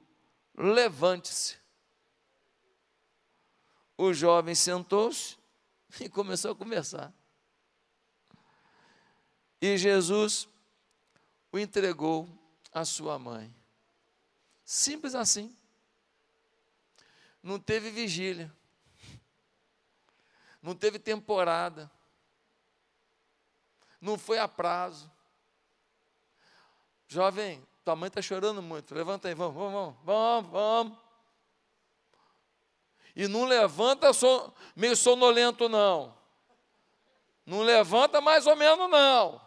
levante-se. 0.57 1.57
O 3.97 4.13
jovem 4.13 4.55
sentou-se 4.55 5.37
e 5.99 6.07
começou 6.07 6.51
a 6.51 6.55
conversar. 6.55 7.13
E 9.61 9.77
Jesus 9.77 10.47
o 11.51 11.59
entregou 11.59 12.29
à 12.71 12.85
sua 12.85 13.19
mãe. 13.19 13.53
Simples 14.63 15.13
assim. 15.13 15.53
Não 17.43 17.59
teve 17.59 17.89
vigília. 17.89 18.53
Não 20.65 20.73
teve 20.73 20.97
temporada. 20.97 21.91
Não 24.01 24.17
foi 24.17 24.39
a 24.39 24.47
prazo. 24.47 25.11
Jovem, 27.07 27.63
tua 27.83 27.95
mãe 27.95 28.07
está 28.07 28.19
chorando 28.19 28.63
muito. 28.63 28.95
Levanta 28.95 29.27
aí, 29.27 29.35
vamos, 29.35 29.53
vamos, 29.53 29.95
vamos, 30.03 30.51
vamos. 30.51 30.97
E 33.15 33.27
não 33.27 33.45
levanta 33.45 34.09
meio 34.75 34.97
sonolento, 34.97 35.69
não. 35.69 36.17
Não 37.45 37.61
levanta 37.61 38.19
mais 38.19 38.47
ou 38.47 38.55
menos, 38.55 38.89
não. 38.89 39.39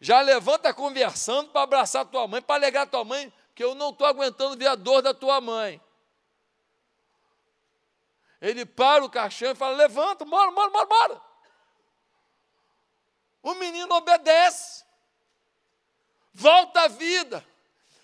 Já 0.00 0.20
levanta 0.20 0.72
conversando 0.72 1.50
para 1.50 1.62
abraçar 1.62 2.06
tua 2.06 2.28
mãe, 2.28 2.40
para 2.40 2.54
alegar 2.54 2.86
tua 2.86 3.04
mãe, 3.04 3.32
que 3.52 3.64
eu 3.64 3.74
não 3.74 3.90
estou 3.90 4.06
aguentando 4.06 4.56
ver 4.56 4.68
a 4.68 4.76
dor 4.76 5.02
da 5.02 5.12
tua 5.12 5.40
mãe. 5.40 5.82
Ele 8.44 8.66
para 8.66 9.02
o 9.02 9.08
caixão 9.08 9.52
e 9.52 9.54
fala: 9.54 9.74
levanta, 9.74 10.22
bora, 10.22 10.50
bora, 10.50 10.70
bora, 10.70 10.86
bora. 10.86 11.22
O 13.42 13.54
menino 13.54 13.94
obedece, 13.94 14.84
volta 16.30 16.82
à 16.82 16.88
vida, 16.88 17.42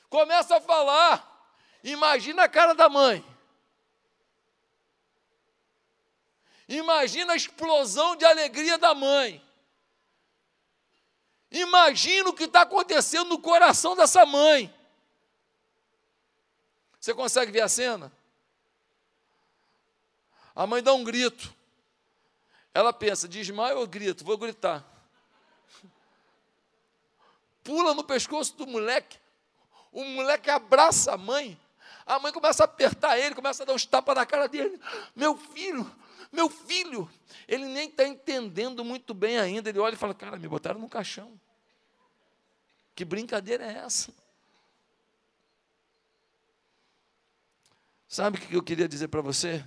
começa 0.09 0.57
a 0.57 0.61
falar. 0.61 1.26
Imagina 1.85 2.44
a 2.44 2.48
cara 2.48 2.74
da 2.74 2.88
mãe. 2.88 3.22
Imagina 6.66 7.35
a 7.35 7.37
explosão 7.37 8.16
de 8.16 8.24
alegria 8.24 8.79
da 8.79 8.94
mãe. 8.94 9.46
Imagina 11.50 12.31
o 12.31 12.35
que 12.35 12.44
está 12.44 12.62
acontecendo 12.62 13.29
no 13.29 13.38
coração 13.38 13.94
dessa 13.94 14.24
mãe. 14.24 14.74
Você 16.98 17.12
consegue 17.12 17.53
ver 17.53 17.61
a 17.61 17.68
cena? 17.68 18.19
A 20.54 20.66
mãe 20.66 20.82
dá 20.82 20.92
um 20.92 21.04
grito. 21.04 21.54
Ela 22.72 22.92
pensa, 22.92 23.26
desmaia 23.28 23.76
ou 23.76 23.86
grito? 23.86 24.24
Vou 24.24 24.38
gritar. 24.38 24.84
Pula 27.64 27.94
no 27.94 28.04
pescoço 28.04 28.56
do 28.56 28.66
moleque. 28.66 29.18
O 29.92 30.04
moleque 30.04 30.50
abraça 30.50 31.12
a 31.12 31.16
mãe. 31.16 31.58
A 32.06 32.18
mãe 32.18 32.32
começa 32.32 32.62
a 32.62 32.66
apertar 32.66 33.18
ele, 33.18 33.34
começa 33.34 33.62
a 33.62 33.66
dar 33.66 33.72
uns 33.72 33.86
tapas 33.86 34.14
na 34.14 34.26
cara 34.26 34.48
dele. 34.48 34.80
Meu 35.14 35.36
filho, 35.36 35.90
meu 36.32 36.48
filho, 36.48 37.10
ele 37.46 37.64
nem 37.66 37.88
está 37.88 38.06
entendendo 38.06 38.84
muito 38.84 39.12
bem 39.14 39.38
ainda. 39.38 39.68
Ele 39.68 39.78
olha 39.78 39.94
e 39.94 39.98
fala: 39.98 40.14
Cara, 40.14 40.36
me 40.36 40.48
botaram 40.48 40.80
no 40.80 40.88
caixão. 40.88 41.40
Que 42.94 43.04
brincadeira 43.04 43.64
é 43.64 43.78
essa? 43.78 44.12
Sabe 48.08 48.38
o 48.38 48.40
que 48.40 48.54
eu 48.56 48.62
queria 48.62 48.88
dizer 48.88 49.08
para 49.08 49.20
você? 49.20 49.64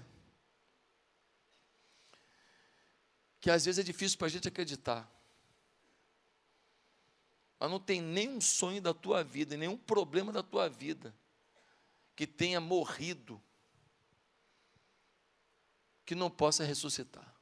Que 3.44 3.52
às 3.52 3.66
vezes 3.66 3.80
é 3.80 3.84
difícil 3.84 4.18
para 4.18 4.28
a 4.28 4.30
gente 4.30 4.48
acreditar. 4.48 5.06
Mas 7.60 7.70
não 7.70 7.78
tem 7.78 8.02
nenhum 8.02 8.40
sonho 8.40 8.82
da 8.82 8.94
tua 8.94 9.22
vida, 9.22 9.58
nenhum 9.58 9.76
problema 9.76 10.32
da 10.32 10.42
tua 10.42 10.70
vida 10.70 11.14
que 12.16 12.26
tenha 12.26 12.62
morrido 12.62 13.44
que 16.06 16.16
não 16.16 16.32
possa 16.32 16.64
ressuscitar. 16.64 17.36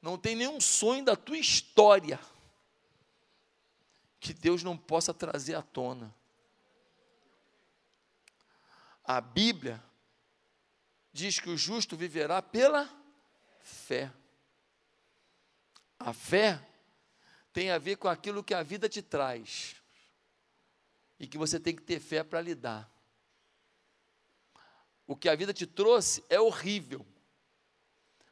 Não 0.00 0.16
tem 0.16 0.36
nenhum 0.36 0.60
sonho 0.60 1.04
da 1.04 1.16
tua 1.16 1.38
história 1.38 2.20
que 4.20 4.32
Deus 4.32 4.62
não 4.62 4.78
possa 4.78 5.12
trazer 5.12 5.56
à 5.56 5.62
tona. 5.62 6.14
A 9.02 9.20
Bíblia 9.20 9.89
diz 11.12 11.38
que 11.38 11.50
o 11.50 11.56
justo 11.56 11.96
viverá 11.96 12.40
pela 12.40 12.88
fé. 13.60 14.12
A 15.98 16.12
fé 16.12 16.60
tem 17.52 17.70
a 17.70 17.78
ver 17.78 17.96
com 17.96 18.08
aquilo 18.08 18.44
que 18.44 18.54
a 18.54 18.62
vida 18.62 18.88
te 18.88 19.02
traz 19.02 19.76
e 21.18 21.26
que 21.26 21.36
você 21.36 21.60
tem 21.60 21.74
que 21.74 21.82
ter 21.82 22.00
fé 22.00 22.24
para 22.24 22.40
lidar 22.40 22.90
o 25.10 25.16
que 25.16 25.28
a 25.28 25.34
vida 25.34 25.52
te 25.52 25.66
trouxe 25.66 26.22
é 26.30 26.40
horrível, 26.40 27.04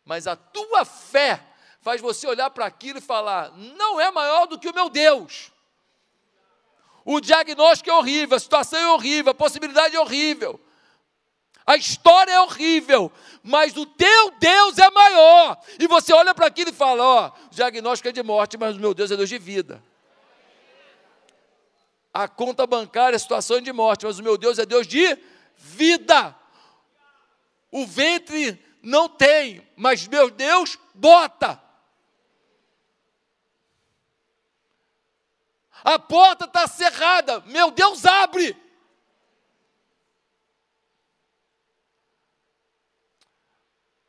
mas 0.05 0.29
a 0.29 0.37
tua 0.37 0.85
fé 0.85 1.45
faz 1.81 2.01
você 2.01 2.25
olhar 2.25 2.51
para 2.51 2.67
aquilo 2.67 3.01
e 3.01 3.03
falar: 3.03 3.51
não 3.51 4.01
é 4.01 4.13
maior 4.13 4.47
do 4.47 4.57
que 4.57 4.69
o 4.69 4.73
meu 4.73 4.89
Deus. 4.89 5.51
O 7.05 7.21
diagnóstico 7.21 7.91
é 7.91 7.95
horrível, 7.95 8.37
a 8.37 8.41
situação 8.41 8.79
é 8.79 8.93
horrível, 8.93 9.33
a 9.33 9.35
possibilidade 9.35 9.97
é 9.97 10.01
horrível, 10.01 10.61
a 11.69 11.77
história 11.77 12.33
é 12.33 12.41
horrível, 12.41 13.13
mas 13.43 13.77
o 13.77 13.85
teu 13.85 14.31
Deus 14.41 14.79
é 14.79 14.91
maior. 14.91 15.61
E 15.79 15.87
você 15.87 16.15
olha 16.15 16.35
para 16.35 16.47
aquilo 16.47 16.71
e 16.71 16.73
fala: 16.73 17.05
ó, 17.05 17.29
o 17.29 17.51
diagnóstico 17.51 18.09
é 18.09 18.13
de 18.13 18.23
morte, 18.23 18.57
mas 18.57 18.75
o 18.75 18.81
meu 18.81 18.95
Deus 18.95 19.11
é 19.11 19.17
Deus 19.19 19.29
de 19.29 19.37
vida. 19.37 19.85
A 22.11 22.27
conta 22.27 22.67
bancária, 22.67 23.17
a 23.17 23.19
situação 23.19 23.59
é 23.59 23.61
de 23.61 23.71
morte, 23.71 24.07
mas 24.07 24.19
o 24.19 24.23
meu 24.23 24.39
Deus 24.39 24.59
é 24.59 24.65
Deus 24.65 24.87
de 24.87 25.19
vida. 25.59 26.35
O 27.71 27.85
ventre 27.85 28.59
não 28.83 29.07
tem, 29.07 29.61
mas 29.77 30.09
meu 30.09 30.31
Deus 30.31 30.79
bota. 30.95 31.63
A 35.85 35.99
porta 35.99 36.47
está 36.47 36.67
cerrada. 36.67 37.41
Meu 37.41 37.71
Deus, 37.71 38.07
abre! 38.07 38.57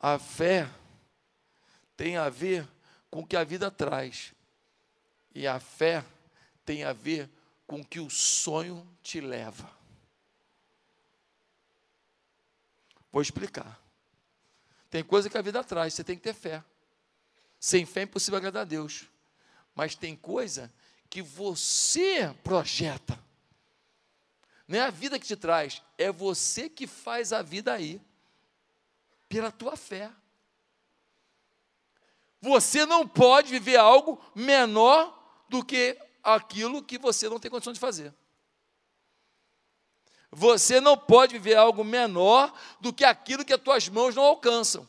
A 0.00 0.18
fé 0.18 0.68
tem 1.96 2.16
a 2.16 2.30
ver 2.30 2.66
com 3.10 3.20
o 3.20 3.26
que 3.26 3.36
a 3.36 3.44
vida 3.44 3.70
traz. 3.70 4.32
E 5.34 5.46
a 5.46 5.60
fé 5.60 6.04
tem 6.64 6.82
a 6.84 6.92
ver 6.92 7.28
com 7.66 7.80
o 7.80 7.84
que 7.84 8.00
o 8.00 8.08
sonho 8.08 8.88
te 9.02 9.20
leva. 9.20 9.70
Vou 13.12 13.20
explicar. 13.20 13.78
Tem 14.88 15.04
coisa 15.04 15.28
que 15.28 15.36
a 15.36 15.42
vida 15.42 15.62
traz, 15.62 15.94
você 15.94 16.02
tem 16.02 16.16
que 16.16 16.22
ter 16.22 16.34
fé. 16.34 16.64
Sem 17.58 17.84
fé 17.84 18.00
é 18.00 18.02
impossível 18.04 18.38
agradar 18.38 18.62
a 18.62 18.64
Deus. 18.64 19.06
Mas 19.74 19.94
tem 19.94 20.16
coisa 20.16 20.72
que 21.08 21.20
você 21.20 22.34
projeta. 22.42 23.18
Não 24.66 24.78
é 24.78 24.82
a 24.82 24.90
vida 24.90 25.18
que 25.18 25.26
te 25.26 25.36
traz, 25.36 25.82
é 25.98 26.10
você 26.10 26.68
que 26.68 26.86
faz 26.86 27.32
a 27.32 27.42
vida 27.42 27.72
aí, 27.72 28.00
pela 29.30 29.52
tua 29.52 29.76
fé. 29.76 30.10
Você 32.42 32.84
não 32.84 33.06
pode 33.06 33.48
viver 33.48 33.76
algo 33.76 34.20
menor 34.34 35.16
do 35.48 35.64
que 35.64 35.96
aquilo 36.22 36.82
que 36.82 36.98
você 36.98 37.28
não 37.28 37.38
tem 37.38 37.50
condição 37.50 37.72
de 37.72 37.78
fazer. 37.78 38.12
Você 40.32 40.80
não 40.80 40.96
pode 40.96 41.34
viver 41.34 41.54
algo 41.54 41.84
menor 41.84 42.52
do 42.80 42.92
que 42.92 43.04
aquilo 43.04 43.44
que 43.44 43.52
as 43.54 43.60
tuas 43.60 43.88
mãos 43.88 44.16
não 44.16 44.24
alcançam. 44.24 44.88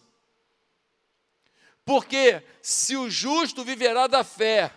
Porque 1.86 2.44
se 2.64 2.96
o 2.96 3.10
justo 3.10 3.64
viverá 3.64 4.08
da 4.08 4.24
fé, 4.24 4.74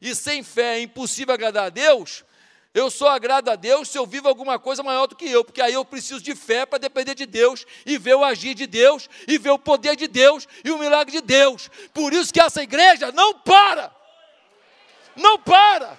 e 0.00 0.14
sem 0.14 0.44
fé 0.44 0.76
é 0.76 0.82
impossível 0.82 1.34
agradar 1.34 1.66
a 1.66 1.70
Deus, 1.70 2.24
eu 2.74 2.90
só 2.90 3.08
agrado 3.08 3.48
a 3.48 3.56
Deus 3.56 3.88
se 3.88 3.98
eu 3.98 4.06
vivo 4.06 4.28
alguma 4.28 4.58
coisa 4.58 4.82
maior 4.82 5.06
do 5.06 5.16
que 5.16 5.28
eu, 5.28 5.44
porque 5.44 5.60
aí 5.60 5.72
eu 5.72 5.84
preciso 5.84 6.20
de 6.20 6.34
fé 6.34 6.66
para 6.66 6.78
depender 6.78 7.14
de 7.14 7.26
Deus 7.26 7.64
e 7.86 7.96
ver 7.98 8.14
o 8.14 8.24
agir 8.24 8.54
de 8.54 8.66
Deus 8.66 9.08
e 9.26 9.38
ver 9.38 9.50
o 9.50 9.58
poder 9.58 9.96
de 9.96 10.06
Deus 10.06 10.46
e 10.62 10.70
o 10.70 10.78
milagre 10.78 11.12
de 11.12 11.20
Deus. 11.20 11.70
Por 11.94 12.12
isso 12.12 12.32
que 12.32 12.40
essa 12.40 12.62
igreja 12.62 13.10
não 13.10 13.34
para. 13.34 13.94
Não 15.16 15.38
para. 15.38 15.98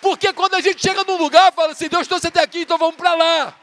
Porque 0.00 0.32
quando 0.32 0.54
a 0.54 0.60
gente 0.60 0.80
chega 0.80 1.04
num 1.04 1.16
lugar, 1.16 1.52
fala 1.52 1.72
assim: 1.72 1.88
Deus 1.88 2.06
trouxe 2.08 2.28
até 2.28 2.42
aqui, 2.42 2.60
então 2.60 2.78
vamos 2.78 2.96
para 2.96 3.14
lá. 3.14 3.56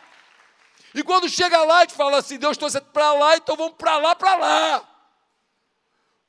E 0.94 1.04
quando 1.04 1.30
chega 1.30 1.64
lá, 1.64 1.80
a 1.80 1.82
gente 1.82 1.96
fala 1.96 2.18
assim: 2.18 2.38
Deus 2.38 2.58
trouxe 2.58 2.80
para 2.80 3.14
lá, 3.14 3.38
então 3.38 3.56
vamos 3.56 3.76
para 3.76 3.98
lá, 3.98 4.16
para 4.16 4.36
lá. 4.36 4.90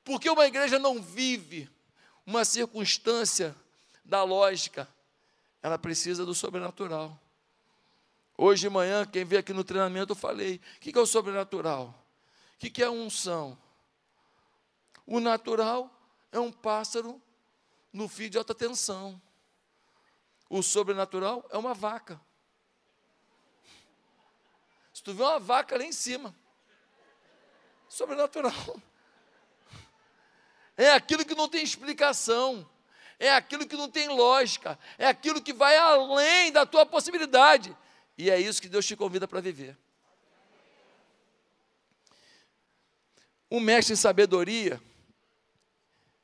Porque 0.04 0.28
uma 0.30 0.46
igreja 0.46 0.78
não 0.78 1.00
vive 1.00 1.70
uma 2.26 2.44
circunstância 2.44 3.54
da 4.04 4.24
lógica, 4.24 4.88
ela 5.62 5.78
precisa 5.78 6.24
do 6.24 6.34
sobrenatural. 6.34 7.18
Hoje 8.36 8.62
de 8.62 8.70
manhã, 8.70 9.04
quem 9.04 9.24
veio 9.24 9.40
aqui 9.40 9.52
no 9.52 9.62
treinamento, 9.62 10.12
eu 10.12 10.16
falei: 10.16 10.60
o 10.76 10.80
que 10.80 10.96
é 10.96 11.00
o 11.00 11.06
sobrenatural? 11.06 11.94
O 12.54 12.58
que 12.58 12.82
é 12.82 12.86
a 12.86 12.90
unção? 12.90 13.58
O 15.06 15.20
natural 15.20 15.90
é 16.32 16.38
um 16.38 16.52
pássaro 16.52 17.20
no 17.92 18.08
fio 18.08 18.30
de 18.30 18.38
alta 18.38 18.54
tensão. 18.54 19.20
O 20.48 20.62
sobrenatural 20.62 21.46
é 21.50 21.58
uma 21.58 21.74
vaca. 21.74 22.20
Se 24.92 25.02
tu 25.02 25.14
vê 25.14 25.22
uma 25.22 25.38
vaca 25.38 25.76
lá 25.76 25.84
em 25.84 25.92
cima, 25.92 26.34
sobrenatural. 27.88 28.52
É 30.76 30.92
aquilo 30.92 31.24
que 31.24 31.34
não 31.34 31.48
tem 31.48 31.62
explicação, 31.62 32.68
é 33.20 33.32
aquilo 33.32 33.64
que 33.64 33.76
não 33.76 33.88
tem 33.88 34.08
lógica, 34.08 34.76
é 34.98 35.06
aquilo 35.06 35.40
que 35.40 35.52
vai 35.52 35.76
além 35.76 36.50
da 36.50 36.66
tua 36.66 36.84
possibilidade. 36.84 37.76
E 38.18 38.28
é 38.28 38.40
isso 38.40 38.60
que 38.60 38.68
Deus 38.68 38.84
te 38.84 38.96
convida 38.96 39.28
para 39.28 39.40
viver. 39.40 39.78
Um 43.48 43.60
mestre 43.60 43.92
em 43.92 43.96
sabedoria, 43.96 44.80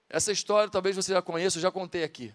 essa 0.08 0.32
história 0.32 0.68
talvez 0.68 0.96
você 0.96 1.12
já 1.12 1.22
conheça, 1.22 1.58
eu 1.58 1.62
já 1.62 1.70
contei 1.70 2.02
aqui 2.02 2.34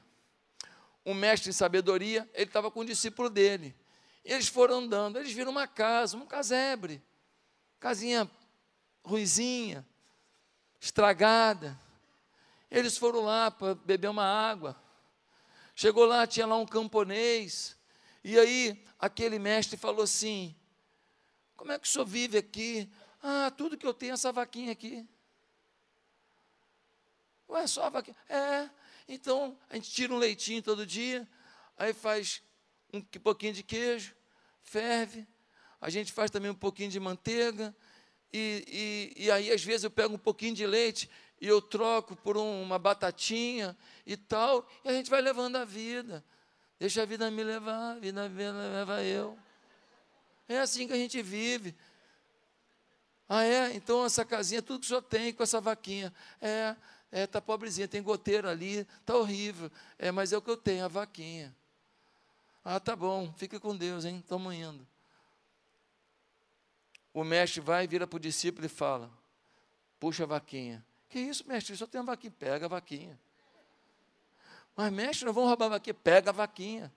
um 1.06 1.14
mestre 1.14 1.50
em 1.50 1.54
sabedoria, 1.54 2.30
ele 2.34 2.46
estava 2.46 2.70
com 2.70 2.82
o 2.82 2.86
discípulo 2.86 3.30
dele. 3.30 3.76
Eles 4.24 4.48
foram 4.48 4.80
andando, 4.80 5.18
eles 5.18 5.32
viram 5.32 5.52
uma 5.52 5.68
casa, 5.68 6.16
um 6.16 6.26
casebre, 6.26 7.02
casinha 7.80 8.30
ruizinha, 9.04 9.86
estragada. 10.80 11.78
Eles 12.72 12.98
foram 12.98 13.20
lá 13.20 13.52
para 13.52 13.76
beber 13.76 14.08
uma 14.08 14.24
água. 14.24 14.82
Chegou 15.76 16.06
lá, 16.06 16.26
tinha 16.26 16.46
lá 16.46 16.56
um 16.56 16.66
camponês. 16.66 17.78
E 18.24 18.40
aí, 18.40 18.82
aquele 18.98 19.38
mestre 19.38 19.76
falou 19.76 20.04
assim: 20.04 20.56
Como 21.58 21.74
é 21.74 21.78
que 21.78 21.86
o 21.86 21.90
senhor 21.90 22.06
vive 22.06 22.38
aqui? 22.38 22.90
Ah, 23.22 23.52
tudo 23.52 23.78
que 23.78 23.86
eu 23.86 23.94
tenho 23.94 24.12
é 24.12 24.14
essa 24.14 24.32
vaquinha 24.32 24.72
aqui. 24.72 25.06
Ué, 27.50 27.68
só 27.68 27.84
a 27.84 27.90
vaquinha? 27.90 28.16
É, 28.30 28.70
então, 29.06 29.60
a 29.70 29.76
gente 29.76 29.92
tira 29.92 30.14
um 30.14 30.18
leitinho 30.18 30.64
todo 30.64 30.86
dia, 30.86 31.28
aí 31.78 31.94
faz 31.94 32.42
um 32.94 33.02
pouquinho 33.02 33.54
de 33.54 33.62
queijo, 33.62 34.16
ferve, 34.62 35.28
a 35.82 35.90
gente 35.90 36.14
faz 36.14 36.32
também 36.32 36.50
um 36.50 36.56
pouquinho 36.56 36.90
de 36.90 37.00
manteiga, 37.00 37.76
e, 38.32 39.12
e, 39.18 39.26
e 39.26 39.32
aí, 39.32 39.52
às 39.52 39.62
vezes, 39.62 39.84
eu 39.84 39.92
pego 39.92 40.16
um 40.16 40.18
pouquinho 40.18 40.56
de 40.56 40.66
leite 40.66 41.10
e 41.42 41.48
eu 41.48 41.60
troco 41.60 42.16
por 42.16 42.38
uma 42.38 42.78
batatinha 42.78 43.76
e 44.06 44.16
tal, 44.16 44.70
e 44.86 44.90
a 44.90 44.94
gente 44.94 45.10
vai 45.10 45.20
levando 45.20 45.56
a 45.56 45.66
vida. 45.66 46.24
Deixa 46.80 47.02
a 47.02 47.06
vida 47.06 47.30
me 47.32 47.44
levar, 47.44 47.94
a 47.94 48.00
vida 48.00 48.30
me 48.30 48.52
leva 48.52 49.04
eu. 49.04 49.38
É 50.48 50.60
assim 50.60 50.88
que 50.88 50.94
a 50.94 50.98
gente 50.98 51.20
vive. 51.22 51.76
Ah, 53.28 53.44
é? 53.44 53.74
Então 53.74 54.06
essa 54.06 54.24
casinha, 54.24 54.62
tudo 54.62 54.82
que 54.82 54.86
o 54.86 54.88
senhor 54.88 55.02
tem 55.02 55.34
com 55.34 55.42
essa 55.42 55.60
vaquinha. 55.60 56.14
É, 56.40 56.76
é, 57.12 57.26
tá 57.26 57.42
pobrezinha, 57.42 57.88
tem 57.88 58.04
goteiro 58.04 58.48
ali, 58.48 58.86
tá 59.04 59.16
horrível. 59.16 59.72
É, 59.98 60.12
mas 60.12 60.32
é 60.32 60.38
o 60.38 60.42
que 60.42 60.50
eu 60.50 60.58
tenho, 60.58 60.86
a 60.86 60.88
vaquinha. 60.88 61.56
Ah, 62.64 62.80
tá 62.80 62.96
bom, 62.96 63.34
fica 63.34 63.60
com 63.60 63.76
Deus, 63.76 64.06
hein? 64.06 64.20
Estamos 64.20 64.54
indo. 64.54 64.88
O 67.12 67.24
mestre 67.24 67.62
vai, 67.62 67.88
vira 67.88 68.06
para 68.06 68.18
o 68.18 68.20
discípulo 68.20 68.66
e 68.66 68.70
fala: 68.70 69.10
Puxa 70.00 70.24
a 70.24 70.28
vaquinha. 70.28 70.86
Que 71.12 71.20
isso, 71.20 71.46
mestre? 71.46 71.76
Só 71.76 71.86
tem 71.86 72.00
uma 72.00 72.14
vaquinha. 72.14 72.34
Pega 72.40 72.66
a 72.66 72.70
vaquinha. 72.70 73.20
Mas, 74.76 74.92
mestre, 74.94 75.26
não 75.26 75.34
vamos 75.34 75.50
roubar 75.50 75.66
a 75.66 75.70
vaquinha. 75.70 75.94
Pega 75.94 76.30
a 76.30 76.34
vaquinha. 76.34 76.92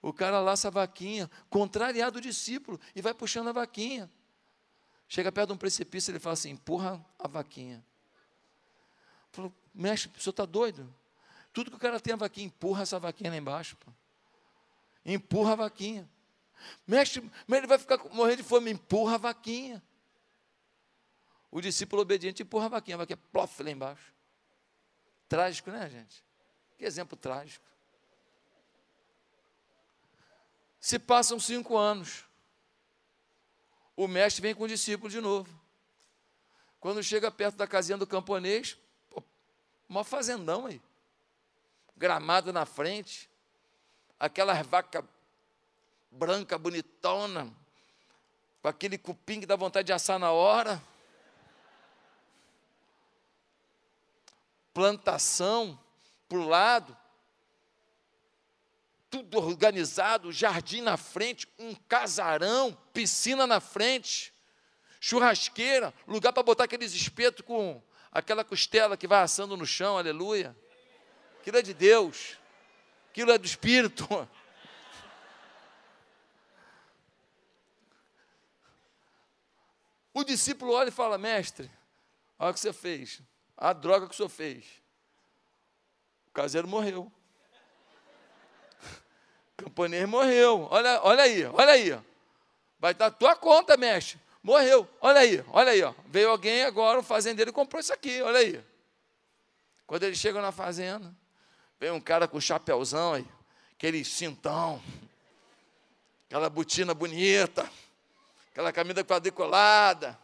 O 0.00 0.10
cara 0.10 0.40
laça 0.40 0.68
a 0.68 0.70
vaquinha, 0.70 1.30
contrariado 1.50 2.18
o 2.18 2.22
discípulo, 2.22 2.80
e 2.96 3.02
vai 3.02 3.12
puxando 3.12 3.48
a 3.48 3.52
vaquinha. 3.52 4.10
Chega 5.06 5.30
perto 5.30 5.48
de 5.48 5.52
um 5.52 5.58
precipício, 5.58 6.10
ele 6.10 6.18
fala 6.18 6.32
assim: 6.32 6.50
empurra 6.50 7.04
a 7.18 7.28
vaquinha. 7.28 7.84
Falou, 9.30 9.52
mestre, 9.74 10.10
o 10.16 10.20
senhor 10.20 10.30
está 10.30 10.46
doido? 10.46 10.92
Tudo 11.52 11.70
que 11.70 11.76
o 11.76 11.80
cara 11.80 12.00
tem 12.00 12.14
a 12.14 12.16
vaquinha, 12.16 12.46
empurra 12.46 12.82
essa 12.82 12.98
vaquinha 12.98 13.30
lá 13.30 13.36
embaixo. 13.36 13.76
Pô. 13.76 13.92
Empurra 15.04 15.52
a 15.52 15.56
vaquinha. 15.56 16.08
Mestre, 16.86 17.30
mas 17.46 17.58
ele 17.58 17.66
vai 17.66 17.78
ficar 17.78 17.98
morrendo 18.14 18.38
de 18.38 18.42
fome, 18.44 18.70
empurra 18.70 19.16
a 19.16 19.18
vaquinha. 19.18 19.82
O 21.50 21.60
discípulo 21.60 22.02
obediente 22.02 22.42
empurra 22.42 22.66
a 22.66 22.68
vaquinha, 22.68 22.96
a 22.96 22.98
vaquinha 22.98 23.18
plof 23.32 23.62
lá 23.62 23.70
embaixo. 23.70 24.14
Trágico, 25.28 25.70
né, 25.70 25.88
gente? 25.88 26.24
Que 26.78 26.84
exemplo 26.84 27.16
trágico. 27.16 27.64
Se 30.80 30.98
passam 30.98 31.38
cinco 31.38 31.76
anos, 31.76 32.24
o 33.96 34.08
mestre 34.08 34.42
vem 34.42 34.54
com 34.54 34.64
o 34.64 34.68
discípulo 34.68 35.10
de 35.10 35.20
novo. 35.20 35.48
Quando 36.78 37.02
chega 37.02 37.30
perto 37.30 37.56
da 37.56 37.66
casinha 37.66 37.98
do 37.98 38.06
camponês, 38.06 38.78
Mó 39.90 40.04
fazendão 40.04 40.66
aí. 40.66 40.80
Gramado 41.96 42.52
na 42.52 42.64
frente. 42.64 43.28
Aquelas 44.20 44.64
vacas 44.64 45.04
branca, 46.08 46.56
bonitona, 46.56 47.52
com 48.62 48.68
aquele 48.68 48.96
cupim 48.96 49.40
que 49.40 49.46
dá 49.46 49.56
vontade 49.56 49.86
de 49.86 49.92
assar 49.92 50.16
na 50.16 50.30
hora. 50.30 50.80
Plantação 54.80 55.78
para 56.26 56.38
o 56.38 56.48
lado, 56.48 56.96
tudo 59.10 59.36
organizado, 59.36 60.32
jardim 60.32 60.80
na 60.80 60.96
frente, 60.96 61.46
um 61.58 61.74
casarão, 61.74 62.72
piscina 62.90 63.46
na 63.46 63.60
frente, 63.60 64.32
churrasqueira, 64.98 65.92
lugar 66.06 66.32
para 66.32 66.42
botar 66.42 66.64
aqueles 66.64 66.94
espetos 66.94 67.44
com 67.44 67.82
aquela 68.10 68.42
costela 68.42 68.96
que 68.96 69.06
vai 69.06 69.22
assando 69.22 69.54
no 69.54 69.66
chão, 69.66 69.98
aleluia. 69.98 70.56
Aquilo 71.38 71.58
é 71.58 71.62
de 71.62 71.74
Deus, 71.74 72.38
aquilo 73.10 73.32
é 73.32 73.36
do 73.36 73.44
Espírito. 73.44 74.08
O 80.14 80.24
discípulo 80.24 80.72
olha 80.72 80.88
e 80.88 80.92
fala: 80.92 81.18
Mestre, 81.18 81.70
olha 82.38 82.50
o 82.50 82.54
que 82.54 82.60
você 82.60 82.72
fez, 82.72 83.20
a 83.60 83.74
droga 83.74 84.06
que 84.06 84.14
o 84.14 84.16
senhor 84.16 84.30
fez. 84.30 84.64
O 86.28 86.32
caseiro 86.32 86.66
morreu. 86.66 87.12
O 89.58 89.64
camponês 89.64 90.08
morreu. 90.08 90.66
Olha, 90.70 91.00
olha 91.02 91.22
aí, 91.22 91.44
olha 91.44 91.72
aí. 91.72 92.00
Vai 92.78 92.94
dar 92.94 93.10
tua 93.10 93.36
conta, 93.36 93.76
mestre. 93.76 94.18
Morreu. 94.42 94.88
Olha 95.02 95.20
aí, 95.20 95.44
olha 95.48 95.72
aí. 95.72 95.82
Ó. 95.82 95.92
Veio 96.06 96.30
alguém 96.30 96.64
agora, 96.64 96.98
um 96.98 97.02
fazendeiro, 97.02 97.50
e 97.50 97.52
comprou 97.52 97.78
isso 97.78 97.92
aqui. 97.92 98.22
Olha 98.22 98.38
aí. 98.38 98.64
Quando 99.86 100.04
eles 100.04 100.18
chegam 100.18 100.40
na 100.40 100.50
fazenda, 100.50 101.14
vem 101.78 101.90
um 101.90 102.00
cara 102.00 102.26
com 102.26 102.40
chapéuzão 102.40 103.14
aí, 103.14 103.26
aquele 103.72 104.04
cintão, 104.04 104.80
aquela 106.26 106.48
botina 106.48 106.94
bonita, 106.94 107.68
aquela 108.52 108.72
camisa 108.72 109.02
quadriculada, 109.02 110.16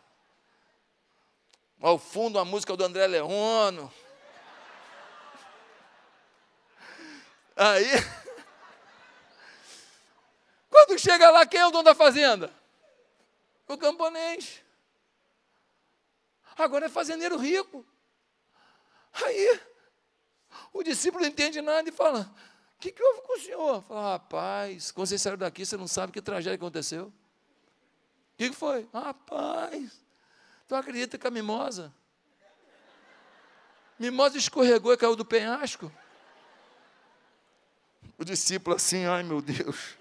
ao 1.80 1.98
fundo 1.98 2.38
a 2.38 2.44
música 2.44 2.76
do 2.76 2.84
André 2.84 3.06
Leono. 3.06 3.92
Aí, 7.54 7.86
quando 10.70 10.98
chega 10.98 11.30
lá, 11.30 11.46
quem 11.46 11.60
é 11.60 11.66
o 11.66 11.70
dono 11.70 11.84
da 11.84 11.94
fazenda? 11.94 12.52
O 13.68 13.76
camponês. 13.76 14.62
Agora 16.56 16.86
é 16.86 16.88
fazendeiro 16.88 17.36
rico. 17.36 17.84
Aí, 19.12 19.60
o 20.72 20.82
discípulo 20.82 21.22
não 21.22 21.30
entende 21.30 21.60
nada 21.60 21.88
e 21.88 21.92
fala: 21.92 22.30
O 22.76 22.80
que, 22.80 22.92
que 22.92 23.02
houve 23.02 23.22
com 23.22 23.34
o 23.34 23.40
senhor? 23.40 23.82
Fala, 23.82 24.12
rapaz, 24.12 24.90
quando 24.90 25.08
você 25.08 25.18
saiu 25.18 25.36
daqui, 25.36 25.64
você 25.64 25.76
não 25.76 25.88
sabe 25.88 26.12
que 26.12 26.22
tragédia 26.22 26.56
aconteceu. 26.56 27.06
O 27.06 27.12
que, 28.36 28.50
que 28.50 28.56
foi? 28.56 28.88
Rapaz, 28.92 30.05
tu 30.66 30.74
acredita 30.74 31.18
que 31.18 31.26
a 31.26 31.30
mimosa? 31.30 31.92
Mimosa 33.98 34.36
escorregou 34.36 34.92
e 34.92 34.96
caiu 34.96 35.16
do 35.16 35.24
penhasco. 35.24 35.90
O 38.18 38.24
discípulo 38.24 38.76
assim, 38.76 39.04
ai 39.06 39.22
meu 39.22 39.40
Deus. 39.40 39.96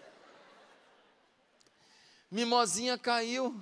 Mimosinha 2.29 2.97
caiu. 2.97 3.61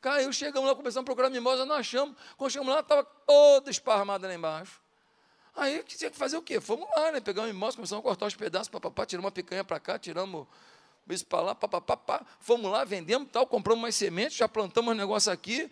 Caiu, 0.00 0.32
chegamos 0.32 0.68
lá, 0.68 0.74
começamos 0.74 1.04
a 1.04 1.06
procurar 1.06 1.30
mimosa, 1.30 1.64
não 1.64 1.76
achamos. 1.76 2.16
Quando 2.36 2.50
chegamos 2.50 2.74
lá, 2.74 2.80
estava 2.80 3.04
toda 3.04 3.70
esparramada 3.70 4.26
lá 4.26 4.34
embaixo. 4.34 4.82
Aí 5.54 5.82
tinha 5.84 6.10
que 6.10 6.16
fazer 6.16 6.36
o 6.36 6.42
quê? 6.42 6.60
Fomos 6.60 6.88
lá, 6.96 7.12
né? 7.12 7.20
Pegamos 7.20 7.50
mimosa, 7.52 7.76
começamos 7.76 8.00
a 8.00 8.02
cortar 8.02 8.26
os 8.26 8.34
pedaços, 8.34 8.68
papapá, 8.68 9.06
tiramos 9.06 9.26
uma 9.26 9.32
picanha 9.32 9.62
para 9.62 9.78
cá, 9.78 9.98
tiramos 9.98 10.46
isso 11.08 11.26
para 11.26 11.40
lá, 11.40 11.54
papapá, 11.54 12.24
fomos 12.40 12.70
lá, 12.70 12.84
vendemos 12.84 13.28
tal, 13.30 13.46
compramos 13.46 13.82
mais 13.82 13.94
sementes, 13.94 14.36
já 14.36 14.48
plantamos 14.48 14.92
um 14.92 14.96
negócio 14.96 15.32
aqui, 15.32 15.68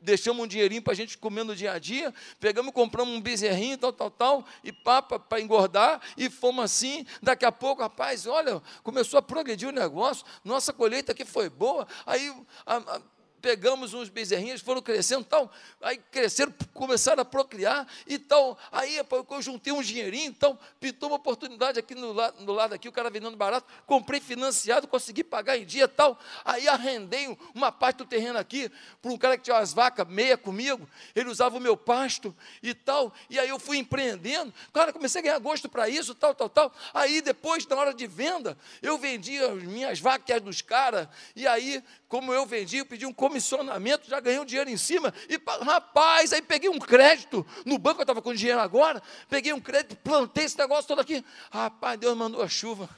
deixamos 0.00 0.44
um 0.44 0.46
dinheirinho 0.46 0.80
para 0.80 0.92
a 0.92 0.96
gente 0.96 1.18
comer 1.18 1.44
no 1.44 1.54
dia 1.54 1.72
a 1.72 1.78
dia, 1.78 2.14
pegamos, 2.38 2.72
compramos 2.72 3.14
um 3.14 3.20
bezerrinho, 3.20 3.76
tal, 3.76 3.92
tal, 3.92 4.10
tal, 4.10 4.44
e 4.62 4.72
papa 4.72 5.18
para 5.18 5.40
engordar, 5.40 6.00
e 6.16 6.30
fomos 6.30 6.64
assim, 6.64 7.04
daqui 7.22 7.44
a 7.44 7.52
pouco, 7.52 7.82
rapaz, 7.82 8.26
olha, 8.26 8.62
começou 8.82 9.18
a 9.18 9.22
progredir 9.22 9.68
o 9.68 9.72
negócio, 9.72 10.24
nossa 10.44 10.72
colheita 10.72 11.12
aqui 11.12 11.24
foi 11.24 11.50
boa, 11.50 11.86
aí 12.06 12.32
a, 12.64 12.76
a, 12.76 13.00
pegamos 13.40 13.94
uns 13.94 14.08
bezerrinhos, 14.08 14.60
foram 14.60 14.80
crescendo 14.82 15.24
tal, 15.24 15.50
aí 15.80 15.98
cresceram, 16.10 16.52
começaram 16.74 17.22
a 17.22 17.24
procriar 17.24 17.86
e 18.06 18.18
tal. 18.18 18.58
Aí 18.70 18.96
eu 18.96 19.42
juntei 19.42 19.72
um 19.72 19.82
dinheirinho, 19.82 20.28
então 20.28 20.58
pintou 20.78 21.08
uma 21.08 21.16
oportunidade 21.16 21.78
aqui 21.78 21.94
no 21.94 22.12
lado, 22.12 22.44
no 22.44 22.52
lado 22.52 22.74
aqui, 22.74 22.88
o 22.88 22.92
cara 22.92 23.10
vendendo 23.10 23.36
barato, 23.36 23.66
comprei 23.86 24.20
financiado, 24.20 24.86
consegui 24.86 25.24
pagar 25.24 25.56
em 25.56 25.64
dia 25.64 25.88
tal. 25.88 26.18
Aí 26.44 26.68
arrendei 26.68 27.36
uma 27.54 27.72
parte 27.72 27.98
do 27.98 28.04
terreno 28.04 28.38
aqui 28.38 28.70
para 29.00 29.10
um 29.10 29.18
cara 29.18 29.36
que 29.36 29.44
tinha 29.44 29.56
umas 29.56 29.72
vacas 29.72 30.06
meia 30.06 30.36
comigo, 30.36 30.88
ele 31.14 31.28
usava 31.28 31.56
o 31.56 31.60
meu 31.60 31.76
pasto 31.76 32.34
e 32.62 32.74
tal. 32.74 33.12
E 33.30 33.38
aí 33.38 33.48
eu 33.48 33.58
fui 33.58 33.78
empreendendo, 33.78 34.52
cara, 34.72 34.92
comecei 34.92 35.20
a 35.20 35.24
ganhar 35.24 35.38
gosto 35.38 35.68
para 35.68 35.88
isso, 35.88 36.14
tal, 36.14 36.34
tal, 36.34 36.48
tal. 36.48 36.72
Aí 36.92 37.20
depois, 37.20 37.66
na 37.66 37.76
hora 37.76 37.94
de 37.94 38.06
venda, 38.06 38.56
eu 38.82 38.98
vendia 38.98 39.52
as 39.52 39.62
minhas 39.62 39.98
vacas 39.98 40.18
dos 40.42 40.60
caras, 40.60 41.08
e 41.34 41.46
aí, 41.46 41.82
como 42.08 42.32
eu 42.32 42.44
vendi, 42.44 42.78
eu 42.78 42.86
pedi 42.86 43.06
um 43.06 43.12
comissionamento, 43.28 44.08
já 44.08 44.18
ganhei 44.18 44.40
um 44.40 44.44
dinheiro 44.44 44.70
em 44.70 44.76
cima. 44.76 45.12
E, 45.28 45.38
rapaz, 45.62 46.32
aí 46.32 46.40
peguei 46.40 46.70
um 46.70 46.78
crédito 46.78 47.46
no 47.64 47.78
banco, 47.78 48.00
eu 48.00 48.04
estava 48.04 48.22
com 48.22 48.32
dinheiro 48.32 48.60
agora. 48.60 49.02
Peguei 49.28 49.52
um 49.52 49.60
crédito, 49.60 49.96
plantei 49.96 50.44
esse 50.44 50.56
negócio 50.58 50.88
todo 50.88 51.00
aqui. 51.00 51.24
Rapaz, 51.50 52.00
Deus 52.00 52.16
mandou 52.16 52.42
a 52.42 52.48
chuva. 52.48 52.88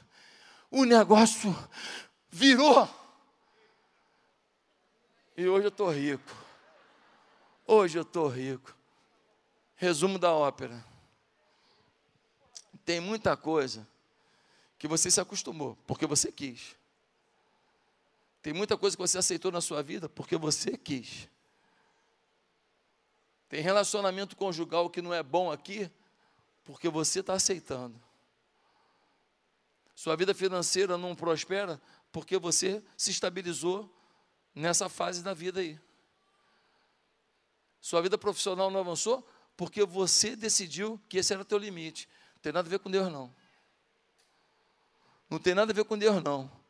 O 0.69 0.85
negócio 0.85 1.55
virou. 2.29 2.89
E 5.35 5.47
hoje 5.47 5.65
eu 5.65 5.69
estou 5.69 5.91
rico. 5.91 6.35
Hoje 7.67 7.97
eu 7.97 8.03
estou 8.03 8.27
rico. 8.27 8.73
Resumo 9.75 10.17
da 10.17 10.31
ópera. 10.31 10.83
Tem 12.85 12.99
muita 12.99 13.35
coisa 13.35 13.87
que 14.79 14.87
você 14.87 15.11
se 15.11 15.19
acostumou, 15.19 15.77
porque 15.85 16.07
você 16.07 16.31
quis. 16.31 16.75
Tem 18.41 18.53
muita 18.53 18.75
coisa 18.75 18.95
que 18.95 19.01
você 19.01 19.17
aceitou 19.17 19.51
na 19.51 19.61
sua 19.61 19.83
vida 19.83 20.09
porque 20.09 20.35
você 20.35 20.77
quis. 20.77 21.29
Tem 23.47 23.61
relacionamento 23.61 24.35
conjugal 24.35 24.89
que 24.89 25.01
não 25.01 25.13
é 25.13 25.21
bom 25.21 25.51
aqui 25.51 25.91
porque 26.63 26.89
você 26.89 27.19
está 27.19 27.33
aceitando. 27.33 28.01
Sua 29.93 30.15
vida 30.15 30.33
financeira 30.33 30.97
não 30.97 31.15
prospera 31.15 31.79
porque 32.11 32.37
você 32.37 32.83
se 32.97 33.11
estabilizou 33.11 33.93
nessa 34.55 34.89
fase 34.89 35.21
da 35.21 35.33
vida 35.33 35.59
aí. 35.59 35.79
Sua 37.79 38.01
vida 38.01 38.17
profissional 38.17 38.71
não 38.71 38.79
avançou 38.79 39.27
porque 39.55 39.85
você 39.85 40.35
decidiu 40.35 40.99
que 41.07 41.17
esse 41.17 41.33
era 41.33 41.41
o 41.41 41.45
teu 41.45 41.57
limite. 41.57 42.07
Não 42.35 42.41
tem 42.41 42.51
nada 42.51 42.67
a 42.67 42.71
ver 42.71 42.79
com 42.79 42.89
Deus, 42.89 43.11
não. 43.11 43.35
Não 45.29 45.39
tem 45.39 45.53
nada 45.53 45.71
a 45.71 45.75
ver 45.75 45.85
com 45.85 45.97
Deus, 45.97 46.23
não. 46.23 46.60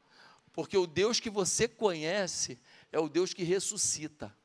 Porque 0.53 0.77
o 0.77 0.85
Deus 0.85 1.19
que 1.19 1.29
você 1.29 1.67
conhece 1.67 2.59
é 2.91 2.99
o 2.99 3.07
Deus 3.07 3.33
que 3.33 3.43
ressuscita. 3.43 4.35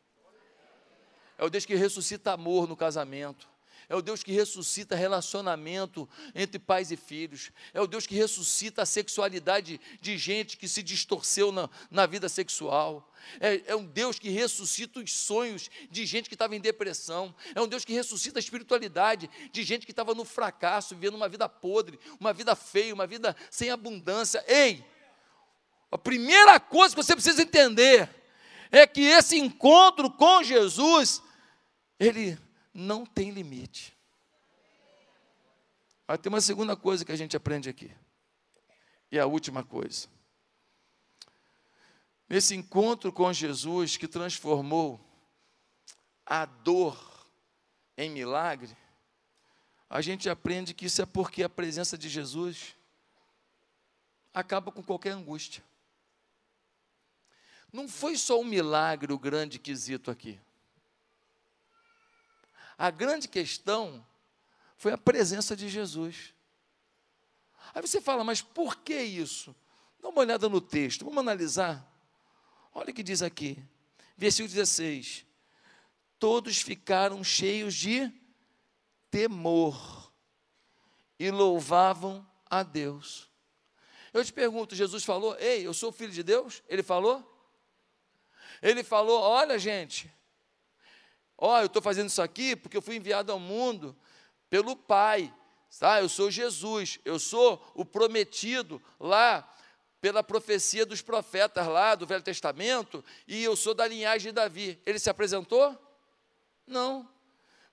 É 1.38 1.44
o 1.44 1.50
Deus 1.50 1.64
que 1.64 1.74
ressuscita 1.74 2.32
amor 2.32 2.68
no 2.68 2.76
casamento. 2.76 3.48
É 3.88 3.94
o 3.94 4.02
Deus 4.02 4.22
que 4.22 4.32
ressuscita 4.32 4.96
relacionamento 4.96 6.08
entre 6.34 6.58
pais 6.58 6.90
e 6.90 6.96
filhos. 6.96 7.52
É 7.72 7.80
o 7.80 7.86
Deus 7.86 8.06
que 8.06 8.16
ressuscita 8.16 8.82
a 8.82 8.86
sexualidade 8.86 9.80
de 10.00 10.18
gente 10.18 10.56
que 10.56 10.66
se 10.66 10.82
distorceu 10.82 11.52
na, 11.52 11.70
na 11.88 12.04
vida 12.04 12.28
sexual. 12.28 13.12
É, 13.38 13.62
é, 13.66 13.76
um 13.76 13.84
Deus 13.84 14.18
que 14.18 14.28
ressuscita 14.28 14.98
os 14.98 15.12
sonhos 15.12 15.70
de 15.88 16.04
gente 16.04 16.28
que 16.28 16.34
estava 16.34 16.56
em 16.56 16.60
depressão. 16.60 17.34
É 17.54 17.60
um 17.60 17.68
Deus 17.68 17.84
que 17.84 17.92
ressuscita 17.92 18.38
a 18.38 18.40
espiritualidade 18.40 19.30
de 19.52 19.62
gente 19.62 19.86
que 19.86 19.92
estava 19.92 20.14
no 20.14 20.24
fracasso, 20.24 20.96
vivendo 20.96 21.14
uma 21.14 21.28
vida 21.28 21.48
podre, 21.48 21.98
uma 22.18 22.32
vida 22.32 22.56
feia, 22.56 22.92
uma 22.92 23.06
vida 23.06 23.36
sem 23.50 23.70
abundância. 23.70 24.44
Ei! 24.48 24.84
A 25.90 25.98
primeira 25.98 26.58
coisa 26.58 26.94
que 26.94 27.02
você 27.02 27.14
precisa 27.14 27.42
entender 27.42 28.10
é 28.70 28.86
que 28.86 29.02
esse 29.02 29.38
encontro 29.38 30.10
com 30.10 30.42
Jesus, 30.42 31.22
ele 31.98 32.38
não 32.74 33.06
tem 33.06 33.30
limite. 33.30 33.96
Mas 36.06 36.18
tem 36.18 36.30
uma 36.30 36.40
segunda 36.40 36.76
coisa 36.76 37.04
que 37.04 37.12
a 37.12 37.16
gente 37.16 37.36
aprende 37.36 37.68
aqui. 37.68 37.90
E 39.10 39.18
a 39.18 39.26
última 39.26 39.64
coisa. 39.64 40.08
Nesse 42.28 42.54
encontro 42.54 43.12
com 43.12 43.32
Jesus 43.32 43.96
que 43.96 44.08
transformou 44.08 45.00
a 46.24 46.44
dor 46.44 46.98
em 47.96 48.10
milagre, 48.10 48.76
a 49.88 50.00
gente 50.00 50.28
aprende 50.28 50.74
que 50.74 50.86
isso 50.86 51.00
é 51.00 51.06
porque 51.06 51.44
a 51.44 51.48
presença 51.48 51.96
de 51.96 52.08
Jesus 52.08 52.74
acaba 54.34 54.72
com 54.72 54.82
qualquer 54.82 55.12
angústia. 55.12 55.62
Não 57.72 57.88
foi 57.88 58.16
só 58.16 58.40
um 58.40 58.44
milagre 58.44 59.12
o 59.12 59.18
grande 59.18 59.58
quesito 59.58 60.10
aqui. 60.10 60.40
A 62.78 62.90
grande 62.90 63.28
questão 63.28 64.06
foi 64.76 64.92
a 64.92 64.98
presença 64.98 65.56
de 65.56 65.68
Jesus. 65.68 66.34
Aí 67.74 67.82
você 67.82 68.00
fala, 68.00 68.22
mas 68.22 68.42
por 68.42 68.76
que 68.76 68.98
isso? 68.98 69.54
Dá 70.00 70.08
uma 70.08 70.20
olhada 70.20 70.48
no 70.48 70.60
texto, 70.60 71.04
vamos 71.04 71.18
analisar. 71.18 71.86
Olha 72.72 72.90
o 72.90 72.94
que 72.94 73.02
diz 73.02 73.22
aqui, 73.22 73.62
versículo 74.16 74.54
16: 74.54 75.24
Todos 76.18 76.60
ficaram 76.60 77.24
cheios 77.24 77.74
de 77.74 78.12
temor 79.10 80.12
e 81.18 81.30
louvavam 81.30 82.26
a 82.48 82.62
Deus. 82.62 83.30
Eu 84.12 84.24
te 84.24 84.32
pergunto, 84.32 84.74
Jesus 84.74 85.04
falou, 85.04 85.36
ei, 85.38 85.66
eu 85.66 85.74
sou 85.74 85.92
filho 85.92 86.12
de 86.12 86.22
Deus? 86.22 86.62
Ele 86.68 86.82
falou? 86.82 87.35
Ele 88.62 88.82
falou: 88.82 89.20
Olha, 89.20 89.58
gente, 89.58 90.10
ó, 91.36 91.60
eu 91.60 91.66
estou 91.66 91.82
fazendo 91.82 92.08
isso 92.08 92.22
aqui 92.22 92.56
porque 92.56 92.76
eu 92.76 92.82
fui 92.82 92.96
enviado 92.96 93.32
ao 93.32 93.38
mundo 93.38 93.96
pelo 94.48 94.76
Pai, 94.76 95.32
tá? 95.78 96.00
Eu 96.00 96.08
sou 96.08 96.30
Jesus, 96.30 96.98
eu 97.04 97.18
sou 97.18 97.64
o 97.74 97.84
prometido 97.84 98.82
lá 98.98 99.48
pela 100.00 100.22
profecia 100.22 100.86
dos 100.86 101.02
profetas 101.02 101.66
lá 101.66 101.94
do 101.94 102.06
Velho 102.06 102.22
Testamento, 102.22 103.04
e 103.26 103.42
eu 103.42 103.56
sou 103.56 103.74
da 103.74 103.86
linhagem 103.86 104.30
de 104.30 104.32
Davi. 104.32 104.80
Ele 104.86 104.98
se 104.98 105.10
apresentou? 105.10 105.76
Não. 106.66 107.08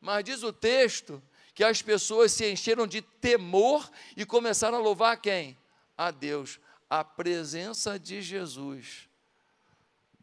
Mas 0.02 0.24
diz 0.24 0.44
o 0.44 0.52
texto 0.52 1.22
que 1.54 1.64
as 1.64 1.82
pessoas 1.82 2.32
se 2.32 2.52
encheram 2.52 2.88
de 2.88 3.02
temor 3.02 3.90
e 4.18 4.26
começaram 4.26 4.78
a 4.78 4.82
louvar 4.82 5.18
quem? 5.22 5.58
A 5.96 6.10
Deus. 6.10 6.60
A 6.90 7.04
presença 7.04 8.00
de 8.00 8.22
Jesus 8.22 9.08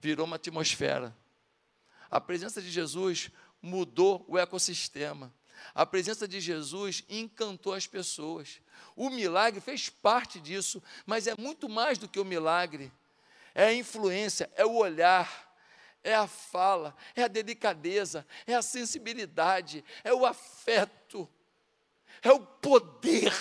virou 0.00 0.26
uma 0.26 0.36
atmosfera. 0.36 1.14
A 2.10 2.20
presença 2.20 2.60
de 2.60 2.70
Jesus 2.70 3.30
mudou 3.62 4.24
o 4.26 4.38
ecossistema. 4.38 5.32
A 5.74 5.84
presença 5.84 6.26
de 6.26 6.40
Jesus 6.40 7.04
encantou 7.08 7.74
as 7.74 7.86
pessoas. 7.86 8.60
O 8.96 9.10
milagre 9.10 9.60
fez 9.60 9.88
parte 9.88 10.40
disso, 10.40 10.82
mas 11.06 11.26
é 11.26 11.34
muito 11.38 11.68
mais 11.68 11.98
do 11.98 12.08
que 12.08 12.18
o 12.18 12.24
milagre. 12.24 12.90
É 13.54 13.66
a 13.66 13.74
influência, 13.74 14.50
é 14.56 14.64
o 14.64 14.74
olhar, 14.76 15.54
é 16.02 16.14
a 16.14 16.26
fala, 16.26 16.96
é 17.14 17.22
a 17.22 17.28
delicadeza, 17.28 18.26
é 18.46 18.54
a 18.54 18.62
sensibilidade, 18.62 19.84
é 20.02 20.14
o 20.14 20.24
afeto, 20.24 21.28
é 22.22 22.32
o 22.32 22.40
poder 22.40 23.34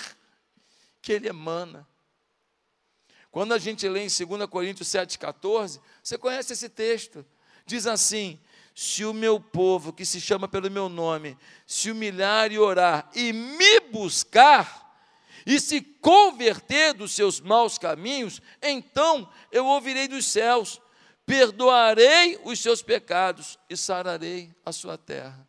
que 1.00 1.12
ele 1.12 1.28
emana. 1.28 1.88
Quando 3.30 3.52
a 3.54 3.58
gente 3.58 3.88
lê 3.88 4.00
em 4.00 4.08
2 4.08 4.46
Coríntios 4.46 4.88
7,14, 4.88 5.80
você 6.02 6.18
conhece 6.18 6.52
esse 6.52 6.68
texto, 6.68 7.24
diz 7.64 7.86
assim: 7.86 8.40
se 8.74 9.04
o 9.04 9.12
meu 9.12 9.38
povo, 9.38 9.92
que 9.92 10.04
se 10.04 10.20
chama 10.20 10.48
pelo 10.48 10.70
meu 10.70 10.88
nome, 10.88 11.36
se 11.66 11.90
humilhar 11.90 12.50
e 12.50 12.58
orar 12.58 13.08
e 13.14 13.32
me 13.32 13.80
buscar, 13.80 14.88
e 15.46 15.60
se 15.60 15.80
converter 15.80 16.94
dos 16.94 17.12
seus 17.12 17.40
maus 17.40 17.78
caminhos, 17.78 18.40
então 18.60 19.30
eu 19.50 19.64
ouvirei 19.66 20.08
dos 20.08 20.26
céus, 20.26 20.80
perdoarei 21.24 22.40
os 22.44 22.58
seus 22.58 22.82
pecados 22.82 23.58
e 23.68 23.76
sararei 23.76 24.52
a 24.64 24.72
sua 24.72 24.98
terra. 24.98 25.48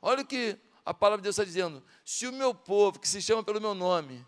Olha 0.00 0.22
o 0.22 0.26
que 0.26 0.58
a 0.84 0.94
palavra 0.94 1.18
de 1.18 1.24
Deus 1.24 1.34
está 1.34 1.44
dizendo: 1.44 1.84
se 2.04 2.26
o 2.26 2.32
meu 2.32 2.54
povo, 2.54 2.98
que 2.98 3.08
se 3.08 3.20
chama 3.20 3.44
pelo 3.44 3.60
meu 3.60 3.74
nome, 3.74 4.26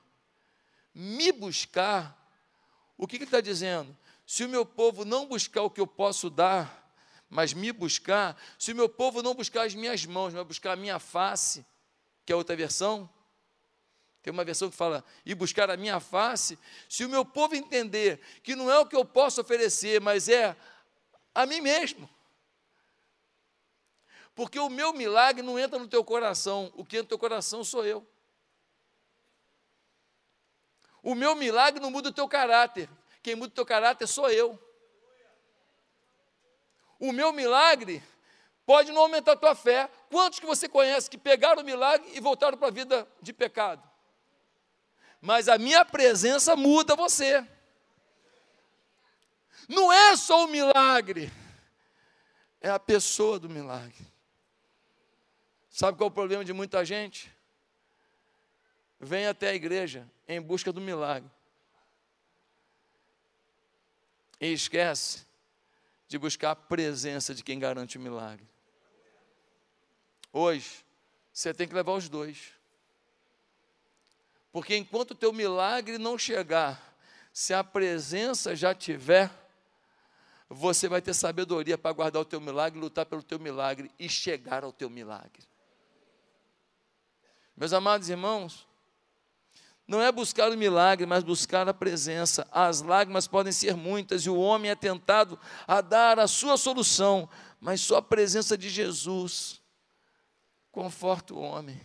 me 0.95 1.33
buscar, 1.33 2.20
o 3.01 3.07
que, 3.07 3.17
que 3.17 3.25
ele 3.25 3.29
está 3.29 3.41
dizendo? 3.41 3.97
Se 4.27 4.45
o 4.45 4.49
meu 4.49 4.67
povo 4.67 5.07
não 5.07 5.25
buscar 5.27 5.63
o 5.63 5.71
que 5.71 5.81
eu 5.81 5.87
posso 5.87 6.29
dar, 6.29 6.93
mas 7.31 7.55
me 7.55 7.73
buscar, 7.73 8.39
se 8.59 8.73
o 8.73 8.77
meu 8.77 8.91
povo 8.91 9.23
não 9.23 9.33
buscar 9.35 9.63
as 9.63 9.75
minhas 9.75 10.05
mãos, 10.05 10.35
mas 10.35 10.47
buscar 10.47 10.73
a 10.73 10.77
minha 10.77 10.99
face, 10.99 11.65
que 12.27 12.33
é 12.33 12.37
outra 12.37 12.55
versão, 12.55 13.09
tem 14.23 14.31
uma 14.31 14.45
versão 14.45 14.69
que 14.69 14.77
fala, 14.77 15.03
e 15.25 15.35
buscar 15.35 15.71
a 15.71 15.79
minha 15.79 15.99
face, 15.99 16.59
se 16.91 17.03
o 17.03 17.09
meu 17.09 17.25
povo 17.25 17.55
entender 17.55 18.21
que 18.43 18.55
não 18.55 18.71
é 18.71 18.79
o 18.79 18.85
que 18.85 18.95
eu 18.95 19.05
posso 19.05 19.41
oferecer, 19.41 19.99
mas 19.99 20.29
é 20.29 20.55
a 21.35 21.47
mim 21.47 21.63
mesmo. 21.63 22.07
Porque 24.35 24.59
o 24.59 24.69
meu 24.69 24.93
milagre 24.93 25.43
não 25.43 25.59
entra 25.59 25.79
no 25.79 25.89
teu 25.89 26.05
coração, 26.05 26.71
o 26.77 26.85
que 26.85 26.97
entra 26.97 27.05
no 27.05 27.09
teu 27.09 27.19
coração 27.19 27.65
sou 27.65 27.87
eu. 27.87 28.07
O 31.03 31.15
meu 31.15 31.35
milagre 31.35 31.81
não 31.81 31.91
muda 31.91 32.11
o 32.11 32.13
teu 32.13 32.29
caráter, 32.29 32.89
quem 33.23 33.35
muda 33.35 33.53
o 33.53 33.55
teu 33.55 33.67
caráter 33.67 34.07
sou 34.07 34.31
eu. 34.31 34.59
O 36.99 37.13
meu 37.13 37.33
milagre 37.33 38.03
pode 38.67 38.93
não 38.93 39.03
aumentar 39.03 39.33
a 39.33 39.37
tua 39.37 39.55
fé. 39.55 39.91
Quantos 40.11 40.39
que 40.39 40.47
você 40.47 40.69
conhece 40.69 41.09
que 41.09 41.17
pegaram 41.17 41.63
o 41.63 41.65
milagre 41.65 42.11
e 42.15 42.21
voltaram 42.21 42.59
para 42.59 42.69
a 42.69 42.71
vida 42.71 43.09
de 43.23 43.33
pecado? 43.33 43.83
Mas 45.21 45.49
a 45.49 45.59
minha 45.59 45.85
presença 45.85 46.55
muda 46.55 46.95
você. 46.95 47.47
Não 49.69 49.93
é 49.93 50.17
só 50.17 50.45
o 50.45 50.49
milagre, 50.49 51.33
é 52.61 52.69
a 52.69 52.79
pessoa 52.79 53.39
do 53.39 53.49
milagre. 53.49 54.07
Sabe 55.71 55.97
qual 55.97 56.09
é 56.09 56.11
o 56.11 56.15
problema 56.15 56.45
de 56.45 56.53
muita 56.53 56.85
gente? 56.85 57.33
Vem 59.01 59.27
até 59.27 59.49
a 59.49 59.55
igreja 59.55 60.07
em 60.29 60.41
busca 60.41 60.71
do 60.71 60.81
milagre. 60.81 61.31
E 64.39 64.53
esquece 64.53 65.27
de 66.07 66.19
buscar 66.19 66.51
a 66.51 66.57
presença 66.57 67.35
de 67.35 67.43
quem 67.43 67.59
garante 67.59 67.97
o 67.97 68.01
milagre. 68.01 68.47
Hoje, 70.33 70.85
você 71.33 71.55
tem 71.55 71.67
que 71.67 71.75
levar 71.75 71.93
os 71.93 72.09
dois. 72.09 72.53
Porque 74.53 74.77
enquanto 74.77 75.13
o 75.13 75.15
teu 75.15 75.33
milagre 75.33 75.97
não 75.97 76.19
chegar, 76.19 76.95
se 77.33 77.55
a 77.55 77.65
presença 77.65 78.55
já 78.55 78.75
tiver, 78.75 79.31
você 80.49 80.89
vai 80.89 81.01
ter 81.01 81.15
sabedoria 81.15 81.79
para 81.79 81.93
guardar 81.93 82.21
o 82.21 82.25
teu 82.25 82.41
milagre, 82.41 82.79
lutar 82.79 83.07
pelo 83.07 83.23
teu 83.23 83.39
milagre 83.39 83.91
e 83.99 84.09
chegar 84.09 84.65
ao 84.65 84.73
teu 84.73 84.91
milagre. 84.91 85.49
Meus 87.57 87.73
amados 87.73 88.09
irmãos, 88.09 88.67
não 89.91 90.01
é 90.01 90.13
buscar 90.13 90.49
o 90.53 90.57
milagre, 90.57 91.05
mas 91.05 91.25
buscar 91.25 91.69
a 91.69 91.75
presença. 91.75 92.47
As 92.53 92.81
lágrimas 92.81 93.27
podem 93.27 93.53
ser 93.53 93.75
muitas 93.75 94.23
e 94.23 94.31
o 94.31 94.37
homem 94.37 94.71
é 94.71 94.77
tentado 94.77 95.37
a 95.67 95.81
dar 95.81 96.21
a 96.21 96.29
sua 96.29 96.57
solução, 96.57 97.29
mas 97.61 97.81
só 97.81 97.97
a 97.97 98.03
presença 98.03 98.57
de 98.57 98.69
Jesus 98.69 99.61
conforta 100.71 101.35
o 101.35 101.41
homem. 101.41 101.81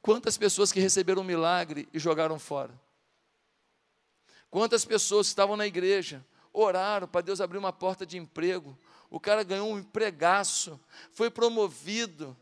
Quantas 0.00 0.38
pessoas 0.38 0.70
que 0.70 0.78
receberam 0.78 1.22
um 1.22 1.24
milagre 1.24 1.88
e 1.92 1.98
jogaram 1.98 2.38
fora? 2.38 2.80
Quantas 4.48 4.84
pessoas 4.84 5.26
estavam 5.26 5.56
na 5.56 5.66
igreja, 5.66 6.24
oraram 6.52 7.08
para 7.08 7.22
Deus 7.22 7.40
abrir 7.40 7.58
uma 7.58 7.72
porta 7.72 8.06
de 8.06 8.16
emprego, 8.16 8.78
o 9.10 9.18
cara 9.18 9.42
ganhou 9.42 9.68
um 9.68 9.80
empregaço, 9.80 10.78
foi 11.12 11.28
promovido, 11.28 12.36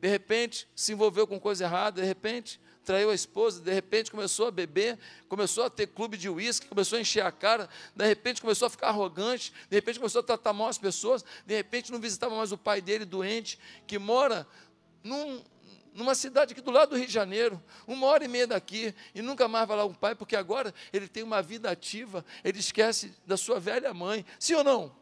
de 0.00 0.08
repente 0.08 0.68
se 0.74 0.92
envolveu 0.92 1.26
com 1.26 1.38
coisa 1.40 1.64
errada, 1.64 2.00
de 2.00 2.06
repente 2.06 2.60
traiu 2.86 3.10
a 3.10 3.14
esposa, 3.14 3.60
de 3.60 3.72
repente 3.72 4.12
começou 4.12 4.46
a 4.46 4.50
beber, 4.50 4.96
começou 5.28 5.64
a 5.64 5.70
ter 5.70 5.88
clube 5.88 6.16
de 6.16 6.28
uísque, 6.28 6.68
começou 6.68 6.96
a 6.96 7.00
encher 7.00 7.26
a 7.26 7.32
cara, 7.32 7.68
de 7.94 8.06
repente 8.06 8.40
começou 8.40 8.66
a 8.66 8.70
ficar 8.70 8.88
arrogante, 8.88 9.52
de 9.68 9.76
repente 9.76 9.98
começou 9.98 10.20
a 10.20 10.22
tratar 10.22 10.52
mal 10.52 10.68
as 10.68 10.78
pessoas, 10.78 11.24
de 11.44 11.54
repente 11.54 11.90
não 11.90 11.98
visitava 11.98 12.34
mais 12.36 12.52
o 12.52 12.56
pai 12.56 12.80
dele 12.80 13.04
doente, 13.04 13.58
que 13.88 13.98
mora 13.98 14.46
num, 15.02 15.42
numa 15.92 16.14
cidade 16.14 16.52
aqui 16.52 16.60
do 16.60 16.70
lado 16.70 16.90
do 16.90 16.96
Rio 16.96 17.08
de 17.08 17.12
Janeiro, 17.12 17.60
uma 17.88 18.06
hora 18.06 18.24
e 18.24 18.28
meia 18.28 18.46
daqui, 18.46 18.94
e 19.12 19.20
nunca 19.20 19.48
mais 19.48 19.66
vai 19.66 19.76
lá 19.76 19.84
um 19.84 19.94
pai, 19.94 20.14
porque 20.14 20.36
agora 20.36 20.72
ele 20.92 21.08
tem 21.08 21.24
uma 21.24 21.42
vida 21.42 21.68
ativa, 21.68 22.24
ele 22.44 22.60
esquece 22.60 23.12
da 23.26 23.36
sua 23.36 23.58
velha 23.58 23.92
mãe, 23.92 24.24
sim 24.38 24.54
ou 24.54 24.62
não? 24.62 24.94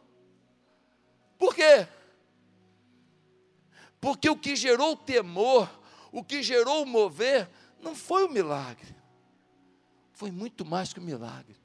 Por 1.37 1.53
quê? 1.53 1.87
Porque 4.05 4.29
o 4.29 4.37
que 4.37 4.55
gerou 4.55 4.91
o 4.91 4.95
temor, 4.95 5.67
o 6.11 6.23
que 6.23 6.43
gerou 6.43 6.83
o 6.83 6.85
mover, 6.85 7.49
não 7.81 7.95
foi 7.95 8.23
o 8.23 8.29
milagre. 8.29 8.95
Foi 10.13 10.29
muito 10.29 10.63
mais 10.63 10.93
que 10.93 10.99
o 10.99 11.01
milagre. 11.01 11.55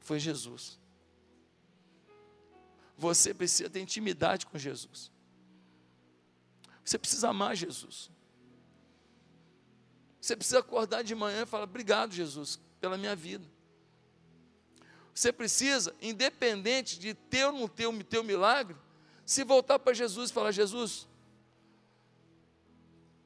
Foi 0.00 0.18
Jesus. 0.18 0.80
Você 2.96 3.34
precisa 3.34 3.68
ter 3.68 3.80
intimidade 3.80 4.46
com 4.46 4.56
Jesus. 4.56 5.12
Você 6.82 6.96
precisa 6.98 7.28
amar 7.28 7.54
Jesus. 7.54 8.10
Você 10.18 10.34
precisa 10.34 10.60
acordar 10.60 11.04
de 11.04 11.14
manhã 11.14 11.42
e 11.42 11.46
falar: 11.46 11.64
Obrigado, 11.64 12.14
Jesus, 12.14 12.58
pela 12.80 12.96
minha 12.96 13.14
vida. 13.14 13.46
Você 15.14 15.30
precisa, 15.30 15.94
independente 16.00 16.98
de 16.98 17.12
ter 17.12 17.44
ou 17.44 17.52
não 17.52 17.68
ter 17.68 17.86
o 17.86 18.02
teu 18.02 18.24
milagre, 18.24 18.74
se 19.24 19.44
voltar 19.44 19.78
para 19.78 19.92
Jesus 19.92 20.30
e 20.30 20.32
falar: 20.32 20.50
Jesus, 20.50 21.08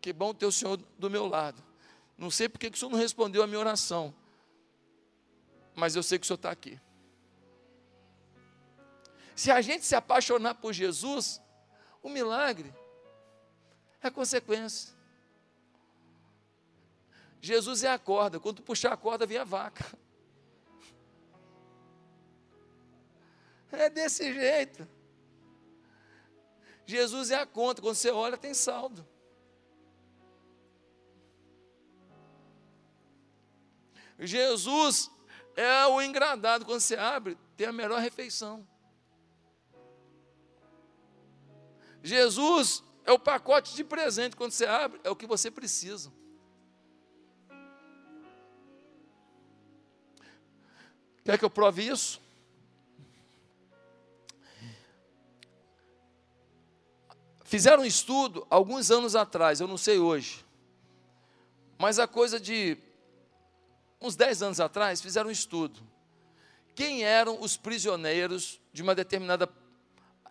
que 0.01 0.13
bom 0.13 0.33
ter 0.33 0.47
o 0.47 0.53
Senhor 0.53 0.77
do 0.99 1.11
meu 1.11 1.27
lado. 1.27 1.63
Não 2.17 2.31
sei 2.31 2.49
porque 2.49 2.71
que 2.71 2.77
o 2.77 2.79
Senhor 2.79 2.93
não 2.93 2.99
respondeu 2.99 3.43
a 3.43 3.47
minha 3.47 3.59
oração, 3.59 4.15
mas 5.75 5.97
eu 5.97 6.03
sei 6.03 6.19
que 6.19 6.25
o 6.25 6.27
Senhor 6.27 6.37
está 6.37 6.51
aqui. 6.51 6.81
Se 9.35 9.51
a 9.51 9.61
gente 9.61 9.85
se 9.85 9.95
apaixonar 9.95 10.55
por 10.55 10.73
Jesus, 10.73 11.43
o 12.03 12.09
milagre 12.09 12.73
é 14.03 14.11
consequência. 14.11 14.95
Jesus 17.41 17.85
é 17.85 17.91
a 17.91 17.99
corda, 17.99 18.41
quando 18.41 18.63
puxar 18.63 18.93
a 18.93 18.97
corda, 18.97 19.27
vem 19.27 19.39
a 19.39 19.45
vaca. 19.45 19.85
É 23.73 23.91
desse 23.91 24.33
jeito. 24.33 24.89
Jesus 26.87 27.33
é 27.33 27.35
a 27.35 27.45
conta, 27.45 27.83
quando 27.83 27.97
você 27.97 28.11
olha, 28.11 28.39
tem 28.39 28.55
saldo. 28.55 29.07
Jesus 34.19 35.11
é 35.57 35.87
o 35.87 36.01
engradado, 36.01 36.65
quando 36.65 36.81
você 36.81 36.97
abre, 36.97 37.37
tem 37.57 37.67
a 37.67 37.73
melhor 37.73 38.01
refeição. 38.01 38.67
Jesus 42.03 42.85
é 43.05 43.11
o 43.11 43.19
pacote 43.19 43.75
de 43.75 43.83
presente, 43.83 44.37
quando 44.37 44.53
você 44.53 44.65
abre, 44.65 45.01
é 45.03 45.11
o 45.11 45.17
que 45.17 45.27
você 45.27 45.51
precisa. 45.51 46.13
Quer 51.25 51.37
que 51.37 51.45
eu 51.45 51.51
prove 51.51 51.83
isso? 51.83 52.26
Fizeram 57.47 57.85
um 57.85 57.87
estudo 57.87 58.45
alguns 58.51 58.91
anos 58.91 59.15
atrás, 59.15 59.61
eu 59.61 59.69
não 59.69 59.79
sei 59.79 60.01
hoje, 60.01 60.45
mas 61.79 62.01
a 62.01 62.07
coisa 62.09 62.41
de 62.41 62.77
uns 64.01 64.17
10 64.17 64.43
anos 64.43 64.61
atrás, 64.61 65.01
fizeram 65.01 65.29
um 65.29 65.33
estudo. 65.33 65.81
Quem 66.75 67.05
eram 67.05 67.41
os 67.41 67.57
prisioneiros 67.57 68.61
de 68.73 68.83
uma 68.83 68.97
determinada 68.97 69.49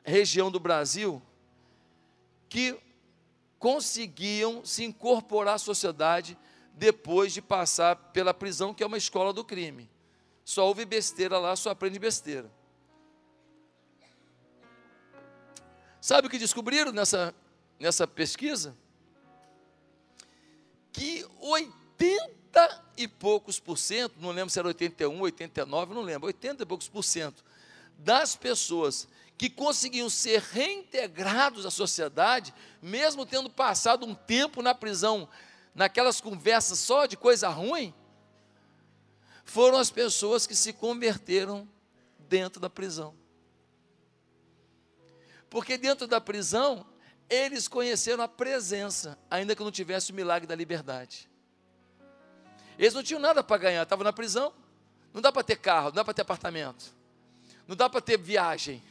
região 0.04 0.52
do 0.52 0.60
Brasil 0.60 1.22
que 2.50 2.78
conseguiam 3.58 4.64
se 4.66 4.84
incorporar 4.84 5.56
à 5.56 5.58
sociedade 5.58 6.38
depois 6.74 7.34
de 7.34 7.42
passar 7.42 7.96
pela 7.96 8.34
prisão, 8.34 8.74
que 8.74 8.84
é 8.84 8.86
uma 8.86 8.98
escola 8.98 9.32
do 9.32 9.44
crime. 9.44 9.90
Só 10.44 10.68
houve 10.68 10.84
besteira 10.84 11.40
lá, 11.40 11.56
só 11.56 11.70
aprende 11.70 11.98
besteira. 11.98 12.52
Sabe 16.06 16.28
o 16.28 16.30
que 16.30 16.38
descobriram 16.38 16.92
nessa, 16.92 17.34
nessa 17.80 18.06
pesquisa? 18.06 18.78
Que 20.94 21.26
80 21.42 22.84
e 22.96 23.08
poucos 23.08 23.60
por 23.60 23.76
cento, 23.76 24.14
não 24.20 24.30
lembro 24.30 24.52
se 24.52 24.60
era 24.60 24.68
81, 24.68 25.20
89, 25.20 25.96
não 25.96 26.04
lembro, 26.04 26.28
80 26.28 26.62
e 26.62 26.66
poucos 26.68 26.88
por 26.88 27.02
cento 27.02 27.44
das 27.98 28.36
pessoas 28.36 29.08
que 29.36 29.50
conseguiam 29.50 30.08
ser 30.08 30.42
reintegrados 30.42 31.66
à 31.66 31.72
sociedade, 31.72 32.54
mesmo 32.80 33.26
tendo 33.26 33.50
passado 33.50 34.06
um 34.06 34.14
tempo 34.14 34.62
na 34.62 34.76
prisão, 34.76 35.28
naquelas 35.74 36.22
conversas 36.22 36.78
só 36.78 37.08
de 37.08 37.18
coisa 37.18 37.50
ruim, 37.50 37.92
foram 39.44 39.80
as 39.80 39.90
pessoas 39.90 40.46
que 40.46 40.56
se 40.56 40.72
converteram 40.72 41.68
dentro 42.30 42.62
da 42.62 42.70
prisão. 42.70 43.25
Porque 45.50 45.78
dentro 45.78 46.08
da 46.08 46.20
prisão, 46.20 46.86
eles 47.30 47.68
conheceram 47.68 48.24
a 48.24 48.28
presença, 48.28 49.18
ainda 49.30 49.56
que 49.56 49.64
não 49.64 49.72
tivesse 49.72 50.12
o 50.12 50.16
milagre 50.16 50.48
da 50.48 50.56
liberdade. 50.56 51.30
Eles 52.78 52.94
não 52.94 53.04
tinham 53.04 53.20
nada 53.20 53.44
para 53.44 53.58
ganhar, 53.58 53.84
estavam 53.84 54.04
na 54.04 54.14
prisão. 54.14 54.54
Não 55.14 55.22
dá 55.22 55.32
para 55.32 55.44
ter 55.44 55.56
carro, 55.56 55.86
não 55.86 55.94
dá 55.94 56.04
para 56.04 56.14
ter 56.14 56.24
apartamento, 56.24 56.94
não 57.66 57.74
dá 57.74 57.90
para 57.90 58.02
ter 58.02 58.18
viagem, 58.18 58.84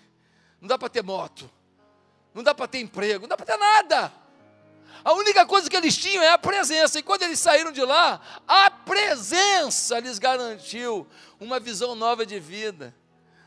não 0.59 0.67
dá 0.67 0.79
para 0.79 0.89
ter 0.89 1.03
moto, 1.03 1.51
não 2.33 2.43
dá 2.43 2.55
para 2.55 2.67
ter 2.67 2.79
emprego, 2.79 3.23
não 3.23 3.29
dá 3.29 3.37
para 3.37 3.45
ter 3.45 3.59
nada. 3.59 4.11
A 5.05 5.13
única 5.13 5.45
coisa 5.45 5.69
que 5.69 5.77
eles 5.77 5.95
tinham 5.99 6.23
é 6.23 6.31
a 6.31 6.39
presença. 6.39 6.99
E 6.99 7.03
quando 7.03 7.25
eles 7.25 7.39
saíram 7.39 7.71
de 7.71 7.85
lá, 7.85 8.23
a 8.49 8.71
presença 8.71 9.99
lhes 9.99 10.19
garantiu 10.19 11.07
uma 11.39 11.61
visão 11.61 11.95
nova 11.95 12.25
de 12.25 12.41
vida, 12.41 12.95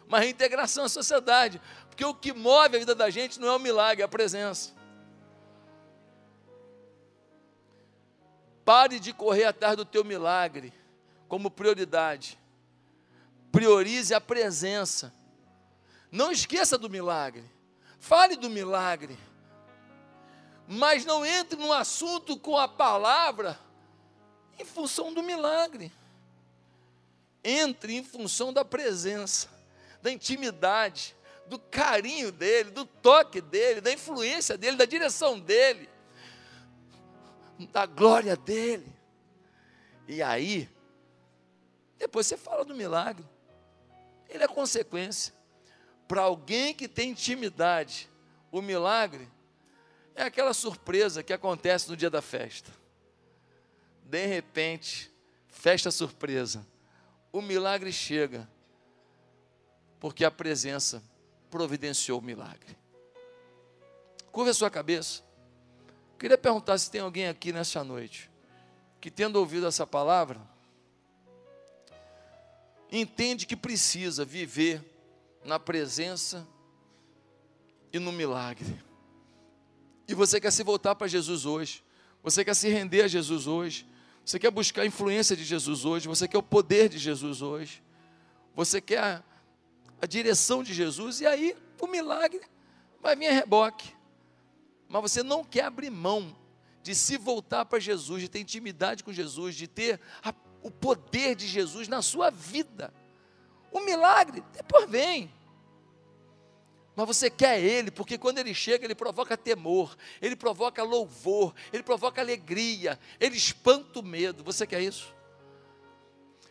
uma 0.08 0.20
reintegração 0.20 0.86
à 0.86 0.90
sociedade. 0.90 1.60
Porque 1.98 2.06
o 2.06 2.14
que 2.14 2.32
move 2.32 2.76
a 2.76 2.80
vida 2.80 2.94
da 2.94 3.10
gente 3.10 3.40
não 3.40 3.48
é 3.48 3.56
o 3.56 3.60
milagre, 3.60 4.04
é 4.04 4.06
a 4.06 4.08
presença. 4.08 4.72
Pare 8.64 9.00
de 9.00 9.12
correr 9.12 9.46
atrás 9.46 9.76
do 9.76 9.84
teu 9.84 10.06
milagre 10.06 10.72
como 11.28 11.50
prioridade. 11.50 12.38
Priorize 13.52 14.14
a 14.14 14.22
presença. 14.22 15.12
Não 16.12 16.32
esqueça 16.32 16.78
do 16.78 16.88
milagre. 16.88 17.44
Fale 18.00 18.36
do 18.36 18.48
milagre. 18.48 19.18
Mas 20.68 21.04
não 21.04 21.26
entre 21.26 21.58
no 21.58 21.74
assunto 21.74 22.38
com 22.38 22.60
a 22.60 22.68
palavra 22.68 23.60
em 24.60 24.64
função 24.64 25.12
do 25.12 25.24
milagre. 25.24 25.92
Entre 27.44 27.96
em 27.96 28.04
função 28.04 28.54
da 28.54 28.64
presença, 28.64 29.50
da 30.00 30.12
intimidade, 30.12 31.17
do 31.48 31.58
carinho 31.58 32.32
dele, 32.32 32.72
do 32.72 32.86
toque 32.86 33.42
dele, 33.42 33.82
da 33.82 33.92
influência 33.92 34.58
dele, 34.58 34.78
da 34.78 34.86
direção 34.86 35.40
dele, 35.40 35.90
da 37.72 37.86
glória 37.86 38.36
dele. 38.36 38.92
E 40.08 40.22
aí, 40.22 40.70
depois 41.98 42.28
você 42.28 42.38
fala 42.38 42.64
do 42.64 42.76
milagre. 42.76 43.26
Ele 44.30 44.44
é 44.44 44.48
consequência. 44.48 45.34
Para 46.08 46.22
alguém 46.22 46.74
que 46.74 46.88
tem 46.88 47.12
intimidade, 47.12 48.10
o 48.52 48.62
milagre 48.62 49.28
é 50.16 50.24
aquela 50.24 50.54
surpresa 50.54 51.24
que 51.24 51.34
acontece 51.34 51.90
no 51.90 51.98
dia 51.98 52.10
da 52.10 52.22
festa. 52.22 52.72
De 54.04 54.26
repente, 54.26 55.12
festa 55.48 55.92
surpresa. 55.92 56.66
O 57.32 57.42
milagre 57.42 57.92
chega, 57.92 58.50
porque 60.00 60.24
a 60.24 60.32
presença 60.32 61.04
providenciou 61.50 62.20
o 62.20 62.24
milagre. 62.24 62.78
Curva 64.32 64.52
a 64.52 64.54
sua 64.54 64.70
cabeça. 64.70 65.24
Queria 66.20 66.38
perguntar 66.38 66.78
se 66.78 66.90
tem 66.90 67.02
alguém 67.02 67.28
aqui 67.28 67.52
nessa 67.52 67.84
noite 67.84 68.30
que, 69.00 69.12
tendo 69.12 69.38
ouvido 69.38 69.68
essa 69.68 69.86
palavra, 69.86 70.40
entende 72.92 73.46
que 73.46 73.56
precisa 73.56 74.26
viver 74.26 74.84
na 75.44 75.60
presença 75.60 76.48
e 77.92 78.00
no 78.00 78.12
milagre. 78.12 78.84
E 80.08 80.14
você 80.14 80.40
quer 80.40 80.52
se 80.52 80.64
voltar 80.64 80.96
para 80.96 81.08
Jesus 81.08 81.46
hoje, 81.46 81.84
você 82.24 82.44
quer 82.44 82.56
se 82.56 82.70
render 82.70 83.04
a 83.04 83.08
Jesus 83.08 83.46
hoje, 83.46 83.88
você 84.26 84.40
quer 84.40 84.52
buscar 84.52 84.82
a 84.82 84.86
influência 84.86 85.36
de 85.36 85.44
Jesus 85.44 85.86
hoje, 85.86 86.08
você 86.08 86.28
quer 86.28 86.38
o 86.38 86.44
poder 86.44 86.90
de 86.90 86.98
Jesus 86.98 87.42
hoje, 87.42 87.84
você 88.56 88.82
quer 88.82 89.24
a, 90.02 90.06
direção 90.06 90.64
de 90.64 90.74
Jesus, 90.74 91.22
e 91.22 91.28
aí 91.28 91.56
o 91.80 91.88
milagre 91.88 92.42
vai 93.02 93.16
vir 93.16 93.28
a 93.28 93.34
reboque. 93.34 93.94
Mas 94.88 95.02
você 95.02 95.24
não 95.24 95.44
quer 95.44 95.66
abrir 95.66 95.90
mão 95.90 96.36
de 96.82 96.96
se 96.96 97.18
voltar 97.18 97.66
para 97.66 97.80
Jesus, 97.80 98.22
de 98.22 98.30
ter 98.30 98.40
intimidade 98.40 99.04
com 99.04 99.12
Jesus, 99.12 99.56
de 99.56 99.68
ter 99.68 100.00
a, 100.24 100.34
o 100.62 100.72
poder 100.72 101.36
de 101.36 101.48
Jesus 101.48 101.88
na 101.88 102.02
sua 102.02 102.30
vida. 102.30 102.94
O 103.72 103.82
milagre 103.82 104.44
depois 104.54 104.90
vem 104.90 105.32
mas 106.98 107.06
você 107.06 107.30
quer 107.30 107.62
Ele, 107.62 107.92
porque 107.92 108.18
quando 108.18 108.40
Ele 108.40 108.56
chega, 108.56 108.84
Ele 108.84 108.96
provoca 108.96 109.38
temor, 109.38 109.96
Ele 110.20 110.36
provoca 110.36 110.82
louvor, 110.82 111.54
Ele 111.72 111.84
provoca 111.84 112.20
alegria, 112.20 113.00
Ele 113.20 113.38
espanta 113.38 114.00
o 114.00 114.04
medo. 114.04 114.44
Você 114.44 114.66
quer 114.66 114.82
isso? 114.82 115.14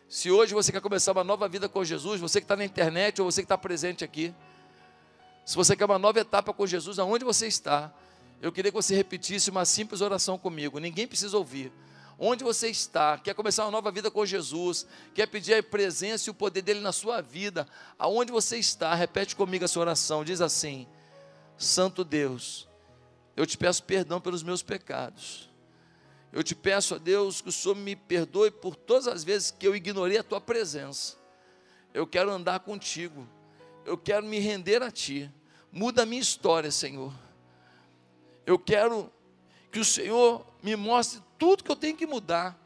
Se 0.09 0.31
hoje 0.31 0.53
você 0.53 0.71
quer 0.71 0.79
começar 0.79 1.11
uma 1.11 1.23
nova 1.23 1.49
vida 1.49 1.67
com 1.67 1.83
Jesus, 1.83 2.21
você 2.21 2.39
que 2.39 2.45
está 2.45 2.55
na 2.55 2.63
internet 2.63 3.21
ou 3.21 3.29
você 3.29 3.41
que 3.41 3.45
está 3.45 3.57
presente 3.57 4.05
aqui, 4.05 4.33
se 5.45 5.55
você 5.55 5.75
quer 5.75 5.83
uma 5.83 5.99
nova 5.99 6.19
etapa 6.19 6.53
com 6.53 6.65
Jesus, 6.65 6.97
aonde 6.97 7.25
você 7.25 7.47
está, 7.47 7.93
eu 8.41 8.51
queria 8.51 8.71
que 8.71 8.75
você 8.75 8.95
repetisse 8.95 9.49
uma 9.49 9.65
simples 9.65 9.99
oração 9.99 10.37
comigo, 10.37 10.79
ninguém 10.79 11.05
precisa 11.05 11.37
ouvir. 11.37 11.73
Onde 12.17 12.43
você 12.43 12.69
está, 12.69 13.17
quer 13.17 13.35
começar 13.35 13.65
uma 13.65 13.71
nova 13.71 13.91
vida 13.91 14.09
com 14.09 14.25
Jesus, 14.25 14.87
quer 15.13 15.27
pedir 15.27 15.53
a 15.53 15.61
presença 15.61 16.29
e 16.29 16.31
o 16.31 16.33
poder 16.33 16.61
dele 16.61 16.79
na 16.79 16.91
sua 16.91 17.21
vida, 17.21 17.67
aonde 17.99 18.31
você 18.31 18.57
está, 18.57 18.95
repete 18.95 19.35
comigo 19.35 19.65
essa 19.65 19.79
oração, 19.79 20.23
diz 20.23 20.41
assim: 20.41 20.87
Santo 21.57 22.03
Deus, 22.03 22.67
eu 23.35 23.45
te 23.45 23.57
peço 23.57 23.83
perdão 23.83 24.19
pelos 24.19 24.41
meus 24.41 24.63
pecados. 24.63 25.47
Eu 26.31 26.43
te 26.43 26.53
peço 26.53 26.95
a 26.95 26.97
Deus 26.97 27.41
que 27.41 27.49
o 27.49 27.51
Senhor 27.51 27.75
me 27.75 27.95
perdoe 27.95 28.51
por 28.51 28.75
todas 28.75 29.07
as 29.07 29.23
vezes 29.23 29.51
que 29.51 29.67
eu 29.67 29.75
ignorei 29.75 30.17
a 30.17 30.23
tua 30.23 30.41
presença. 30.41 31.17
Eu 31.93 32.05
quero 32.05 32.31
andar 32.31 32.59
contigo. 32.59 33.27
Eu 33.85 33.97
quero 33.97 34.25
me 34.25 34.39
render 34.39 34.83
a 34.83 34.91
ti. 34.91 35.31
Muda 35.71 36.03
a 36.03 36.05
minha 36.05 36.21
história, 36.21 36.69
Senhor. 36.69 37.13
Eu 38.45 38.59
quero 38.59 39.11
que 39.71 39.79
o 39.79 39.85
Senhor 39.85 40.45
me 40.61 40.75
mostre 40.75 41.21
tudo 41.37 41.63
que 41.63 41.71
eu 41.71 41.75
tenho 41.75 41.95
que 41.95 42.05
mudar. 42.05 42.57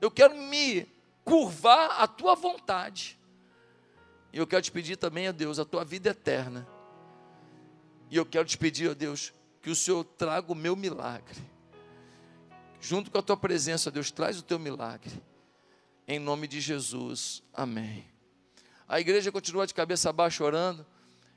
Eu 0.00 0.10
quero 0.10 0.36
me 0.36 0.86
curvar 1.24 2.00
à 2.00 2.06
tua 2.06 2.34
vontade. 2.34 3.18
E 4.32 4.38
eu 4.38 4.46
quero 4.46 4.62
te 4.62 4.70
pedir 4.70 4.96
também, 4.96 5.26
a 5.26 5.32
Deus, 5.32 5.58
a 5.58 5.64
tua 5.64 5.84
vida 5.84 6.10
eterna. 6.10 6.66
E 8.10 8.16
eu 8.16 8.24
quero 8.24 8.44
te 8.44 8.56
pedir, 8.56 8.90
a 8.90 8.94
Deus, 8.94 9.32
que 9.60 9.70
o 9.70 9.74
Senhor 9.74 10.04
traga 10.04 10.52
o 10.52 10.54
meu 10.54 10.74
milagre. 10.74 11.49
Junto 12.80 13.10
com 13.10 13.18
a 13.18 13.22
tua 13.22 13.36
presença, 13.36 13.90
Deus, 13.90 14.10
traz 14.10 14.38
o 14.38 14.42
teu 14.42 14.58
milagre. 14.58 15.12
Em 16.08 16.18
nome 16.18 16.48
de 16.48 16.60
Jesus. 16.60 17.42
Amém. 17.52 18.04
A 18.88 18.98
igreja 18.98 19.30
continua 19.30 19.66
de 19.66 19.74
cabeça 19.74 20.12
baixa 20.12 20.42
orando. 20.42 20.84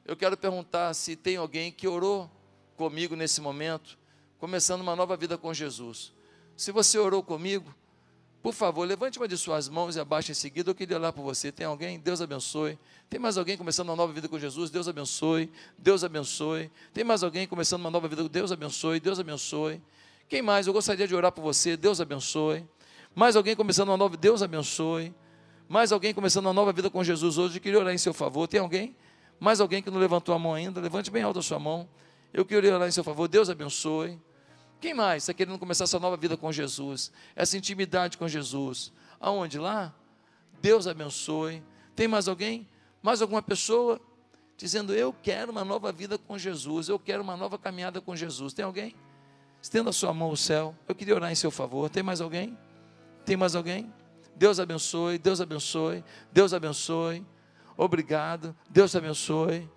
Eu 0.06 0.16
quero 0.16 0.36
perguntar 0.36 0.94
se 0.94 1.16
tem 1.16 1.36
alguém 1.36 1.72
que 1.72 1.88
orou 1.88 2.30
comigo 2.76 3.16
nesse 3.16 3.40
momento, 3.42 3.98
começando 4.40 4.82
uma 4.82 4.96
nova 4.96 5.16
vida 5.16 5.38
com 5.38 5.54
Jesus. 5.54 6.12
Se 6.58 6.72
você 6.72 6.98
orou 6.98 7.22
comigo, 7.22 7.74
por 8.44 8.54
favor, 8.54 8.86
levante 8.86 9.18
uma 9.18 9.28
de 9.28 9.38
suas 9.38 9.70
mãos 9.70 9.96
e 9.96 10.02
abaixe 10.02 10.34
em 10.34 10.36
seguida. 10.36 10.70
Eu 10.70 10.76
queria 10.76 10.98
orar 10.98 11.14
por 11.14 11.22
você. 11.22 11.50
Tem 11.50 11.66
alguém? 11.66 11.98
Deus 11.98 12.20
abençoe. 12.20 12.78
Tem 13.10 13.18
mais 13.18 13.38
alguém 13.38 13.58
começando 13.58 13.88
uma 13.88 13.96
nova 13.96 14.12
vida 14.12 14.28
com 14.28 14.38
Jesus? 14.38 14.70
Deus 14.70 14.88
abençoe. 14.88 15.50
Deus 15.78 16.04
abençoe. 16.04 16.70
Tem 16.94 17.06
mais 17.06 17.24
alguém 17.24 17.48
começando 17.48 17.80
uma 17.80 17.90
nova 17.90 18.08
vida 18.08 18.22
com 18.22 18.28
Deus 18.28 18.52
abençoe. 18.52 19.00
Deus 19.00 19.18
abençoe. 19.18 19.82
Quem 20.34 20.42
mais? 20.42 20.66
Eu 20.66 20.74
gostaria 20.74 21.08
de 21.08 21.14
orar 21.14 21.32
por 21.32 21.44
você. 21.44 21.78
Deus 21.78 22.02
abençoe. 22.02 22.68
Mais 23.14 23.36
alguém 23.36 23.56
começando 23.56 23.90
uma 23.90 23.98
nova 23.98 24.18
Deus 24.18 24.42
abençoe. 24.42 25.14
Mais 25.70 25.92
alguém 25.92 26.12
começando 26.12 26.48
uma 26.48 26.54
nova 26.54 26.74
vida 26.74 26.90
com 26.90 27.04
Jesus 27.04 27.38
hoje? 27.38 27.58
Eu 27.58 27.62
queria 27.62 27.78
orar 27.78 27.94
em 27.94 28.00
seu 28.00 28.16
favor. 28.16 28.48
Tem 28.48 28.60
alguém? 28.60 28.96
Mais 29.40 29.62
alguém 29.62 29.84
que 29.84 29.92
não 29.92 30.00
levantou 30.00 30.34
a 30.34 30.40
mão 30.40 30.56
ainda? 30.56 30.82
Levante 30.82 31.12
bem 31.12 31.22
alto 31.22 31.38
a 31.38 31.42
sua 31.44 31.60
mão. 31.60 31.88
Eu 32.34 32.44
queria 32.44 32.74
orar 32.74 32.88
em 32.88 32.92
seu 32.92 33.04
favor. 33.04 33.28
Deus 33.28 33.48
abençoe. 33.48 34.20
Quem 34.82 34.96
mais 34.96 35.22
está 35.22 35.36
querendo 35.36 35.60
começar 35.60 35.84
essa 35.84 36.00
nova 36.00 36.18
vida 36.18 36.36
com 36.36 36.52
Jesus? 36.52 37.12
Essa 37.36 37.56
intimidade 37.56 38.18
com 38.18 38.28
Jesus? 38.28 38.92
Aonde? 39.20 39.60
Lá? 39.60 39.94
Deus 40.60 40.88
abençoe. 40.88 41.62
Tem 41.96 42.08
mais 42.08 42.28
alguém? 42.28 42.68
Mais 43.04 43.22
alguma 43.22 43.44
pessoa? 43.44 44.02
Dizendo, 44.58 44.96
eu 44.96 45.14
quero 45.14 45.52
uma 45.52 45.64
nova 45.64 45.92
vida 45.92 46.18
com 46.18 46.40
Jesus, 46.40 46.90
eu 46.90 46.98
quero 46.98 47.22
uma 47.22 47.38
nova 47.38 47.56
caminhada 47.60 48.02
com 48.02 48.16
Jesus. 48.16 48.52
Tem 48.52 48.66
alguém? 48.66 48.96
Estenda 49.64 49.92
a 49.92 49.94
sua 49.94 50.14
mão 50.14 50.28
ao 50.28 50.36
céu. 50.36 50.76
Eu 50.86 50.94
queria 50.94 51.16
orar 51.16 51.32
em 51.32 51.36
seu 51.36 51.50
favor. 51.50 51.90
Tem 51.90 52.04
mais 52.04 52.20
alguém? 52.20 52.58
Tem 53.26 53.38
mais 53.38 53.56
alguém? 53.56 53.94
Deus 54.36 54.60
abençoe, 54.60 55.18
Deus 55.18 55.40
abençoe, 55.40 56.04
Deus 56.34 56.54
abençoe. 56.54 57.26
Obrigado, 57.78 58.54
Deus 58.70 58.94
abençoe. 58.94 59.70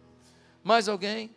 Mais 0.65 0.89
alguém? 0.89 1.31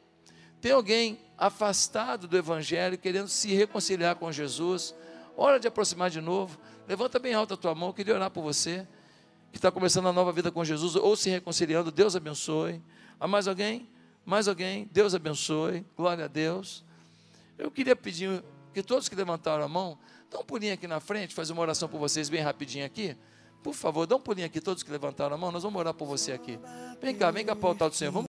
Tem 0.60 0.72
alguém 0.72 1.20
afastado 1.38 2.28
do 2.28 2.36
Evangelho, 2.36 2.98
querendo 2.98 3.28
se 3.28 3.54
reconciliar 3.54 4.16
com 4.16 4.32
Jesus? 4.32 4.96
Hora 5.38 5.60
de 5.60 5.68
aproximar 5.68 6.10
de 6.10 6.20
novo. 6.20 6.58
Levanta 6.88 7.20
bem 7.20 7.36
alta 7.36 7.54
a 7.54 7.58
tua 7.58 7.76
mão, 7.76 7.90
eu 7.90 7.94
queria 7.94 8.16
orar 8.16 8.32
por 8.32 8.42
você, 8.42 8.88
que 9.52 9.60
está 9.60 9.70
começando 9.70 10.08
a 10.08 10.14
nova 10.14 10.32
vida 10.32 10.52
com 10.52 10.66
Jesus, 10.66 10.96
ou 10.96 11.16
se 11.16 11.30
reconciliando. 11.30 11.92
Deus 11.92 12.16
abençoe. 12.16 12.82
Há 13.20 13.28
mais 13.28 13.48
alguém? 13.48 13.88
Mais 14.26 14.48
alguém? 14.48 14.90
Deus 14.92 15.14
abençoe. 15.14 15.86
Glória 15.96 16.26
a 16.26 16.28
Deus. 16.28 16.84
Eu 17.60 17.70
queria 17.70 17.96
pedir 17.96 18.44
que 18.74 18.82
todos 18.82 19.10
que 19.10 19.16
levantaram 19.16 19.64
a 19.64 19.68
mão, 19.68 19.98
dá 20.32 20.40
um 20.40 20.44
pulinho 20.44 20.74
aqui 20.74 20.88
na 20.88 21.00
frente, 21.00 21.36
fazer 21.36 21.54
uma 21.54 21.62
oração 21.62 21.90
por 21.90 22.00
vocês 22.00 22.30
bem 22.30 22.42
rapidinho 22.42 22.86
aqui. 22.86 23.18
Por 23.62 23.74
favor, 23.74 24.08
dá 24.08 24.16
um 24.16 24.20
pulinho 24.20 24.48
aqui, 24.48 24.62
todos 24.62 24.82
que 24.82 24.90
levantaram 24.90 25.36
a 25.36 25.38
mão, 25.38 25.52
nós 25.52 25.64
vamos 25.64 25.78
orar 25.80 25.94
por 25.94 26.08
você 26.08 26.32
aqui. 26.32 26.58
Vem 27.02 27.14
cá, 27.14 27.30
vem 27.30 27.46
cá 27.46 27.56
para 27.56 27.66
o 27.66 27.70
altar 27.70 27.90
do 27.90 27.96
Senhor. 27.96 28.12
Vamos 28.12 28.28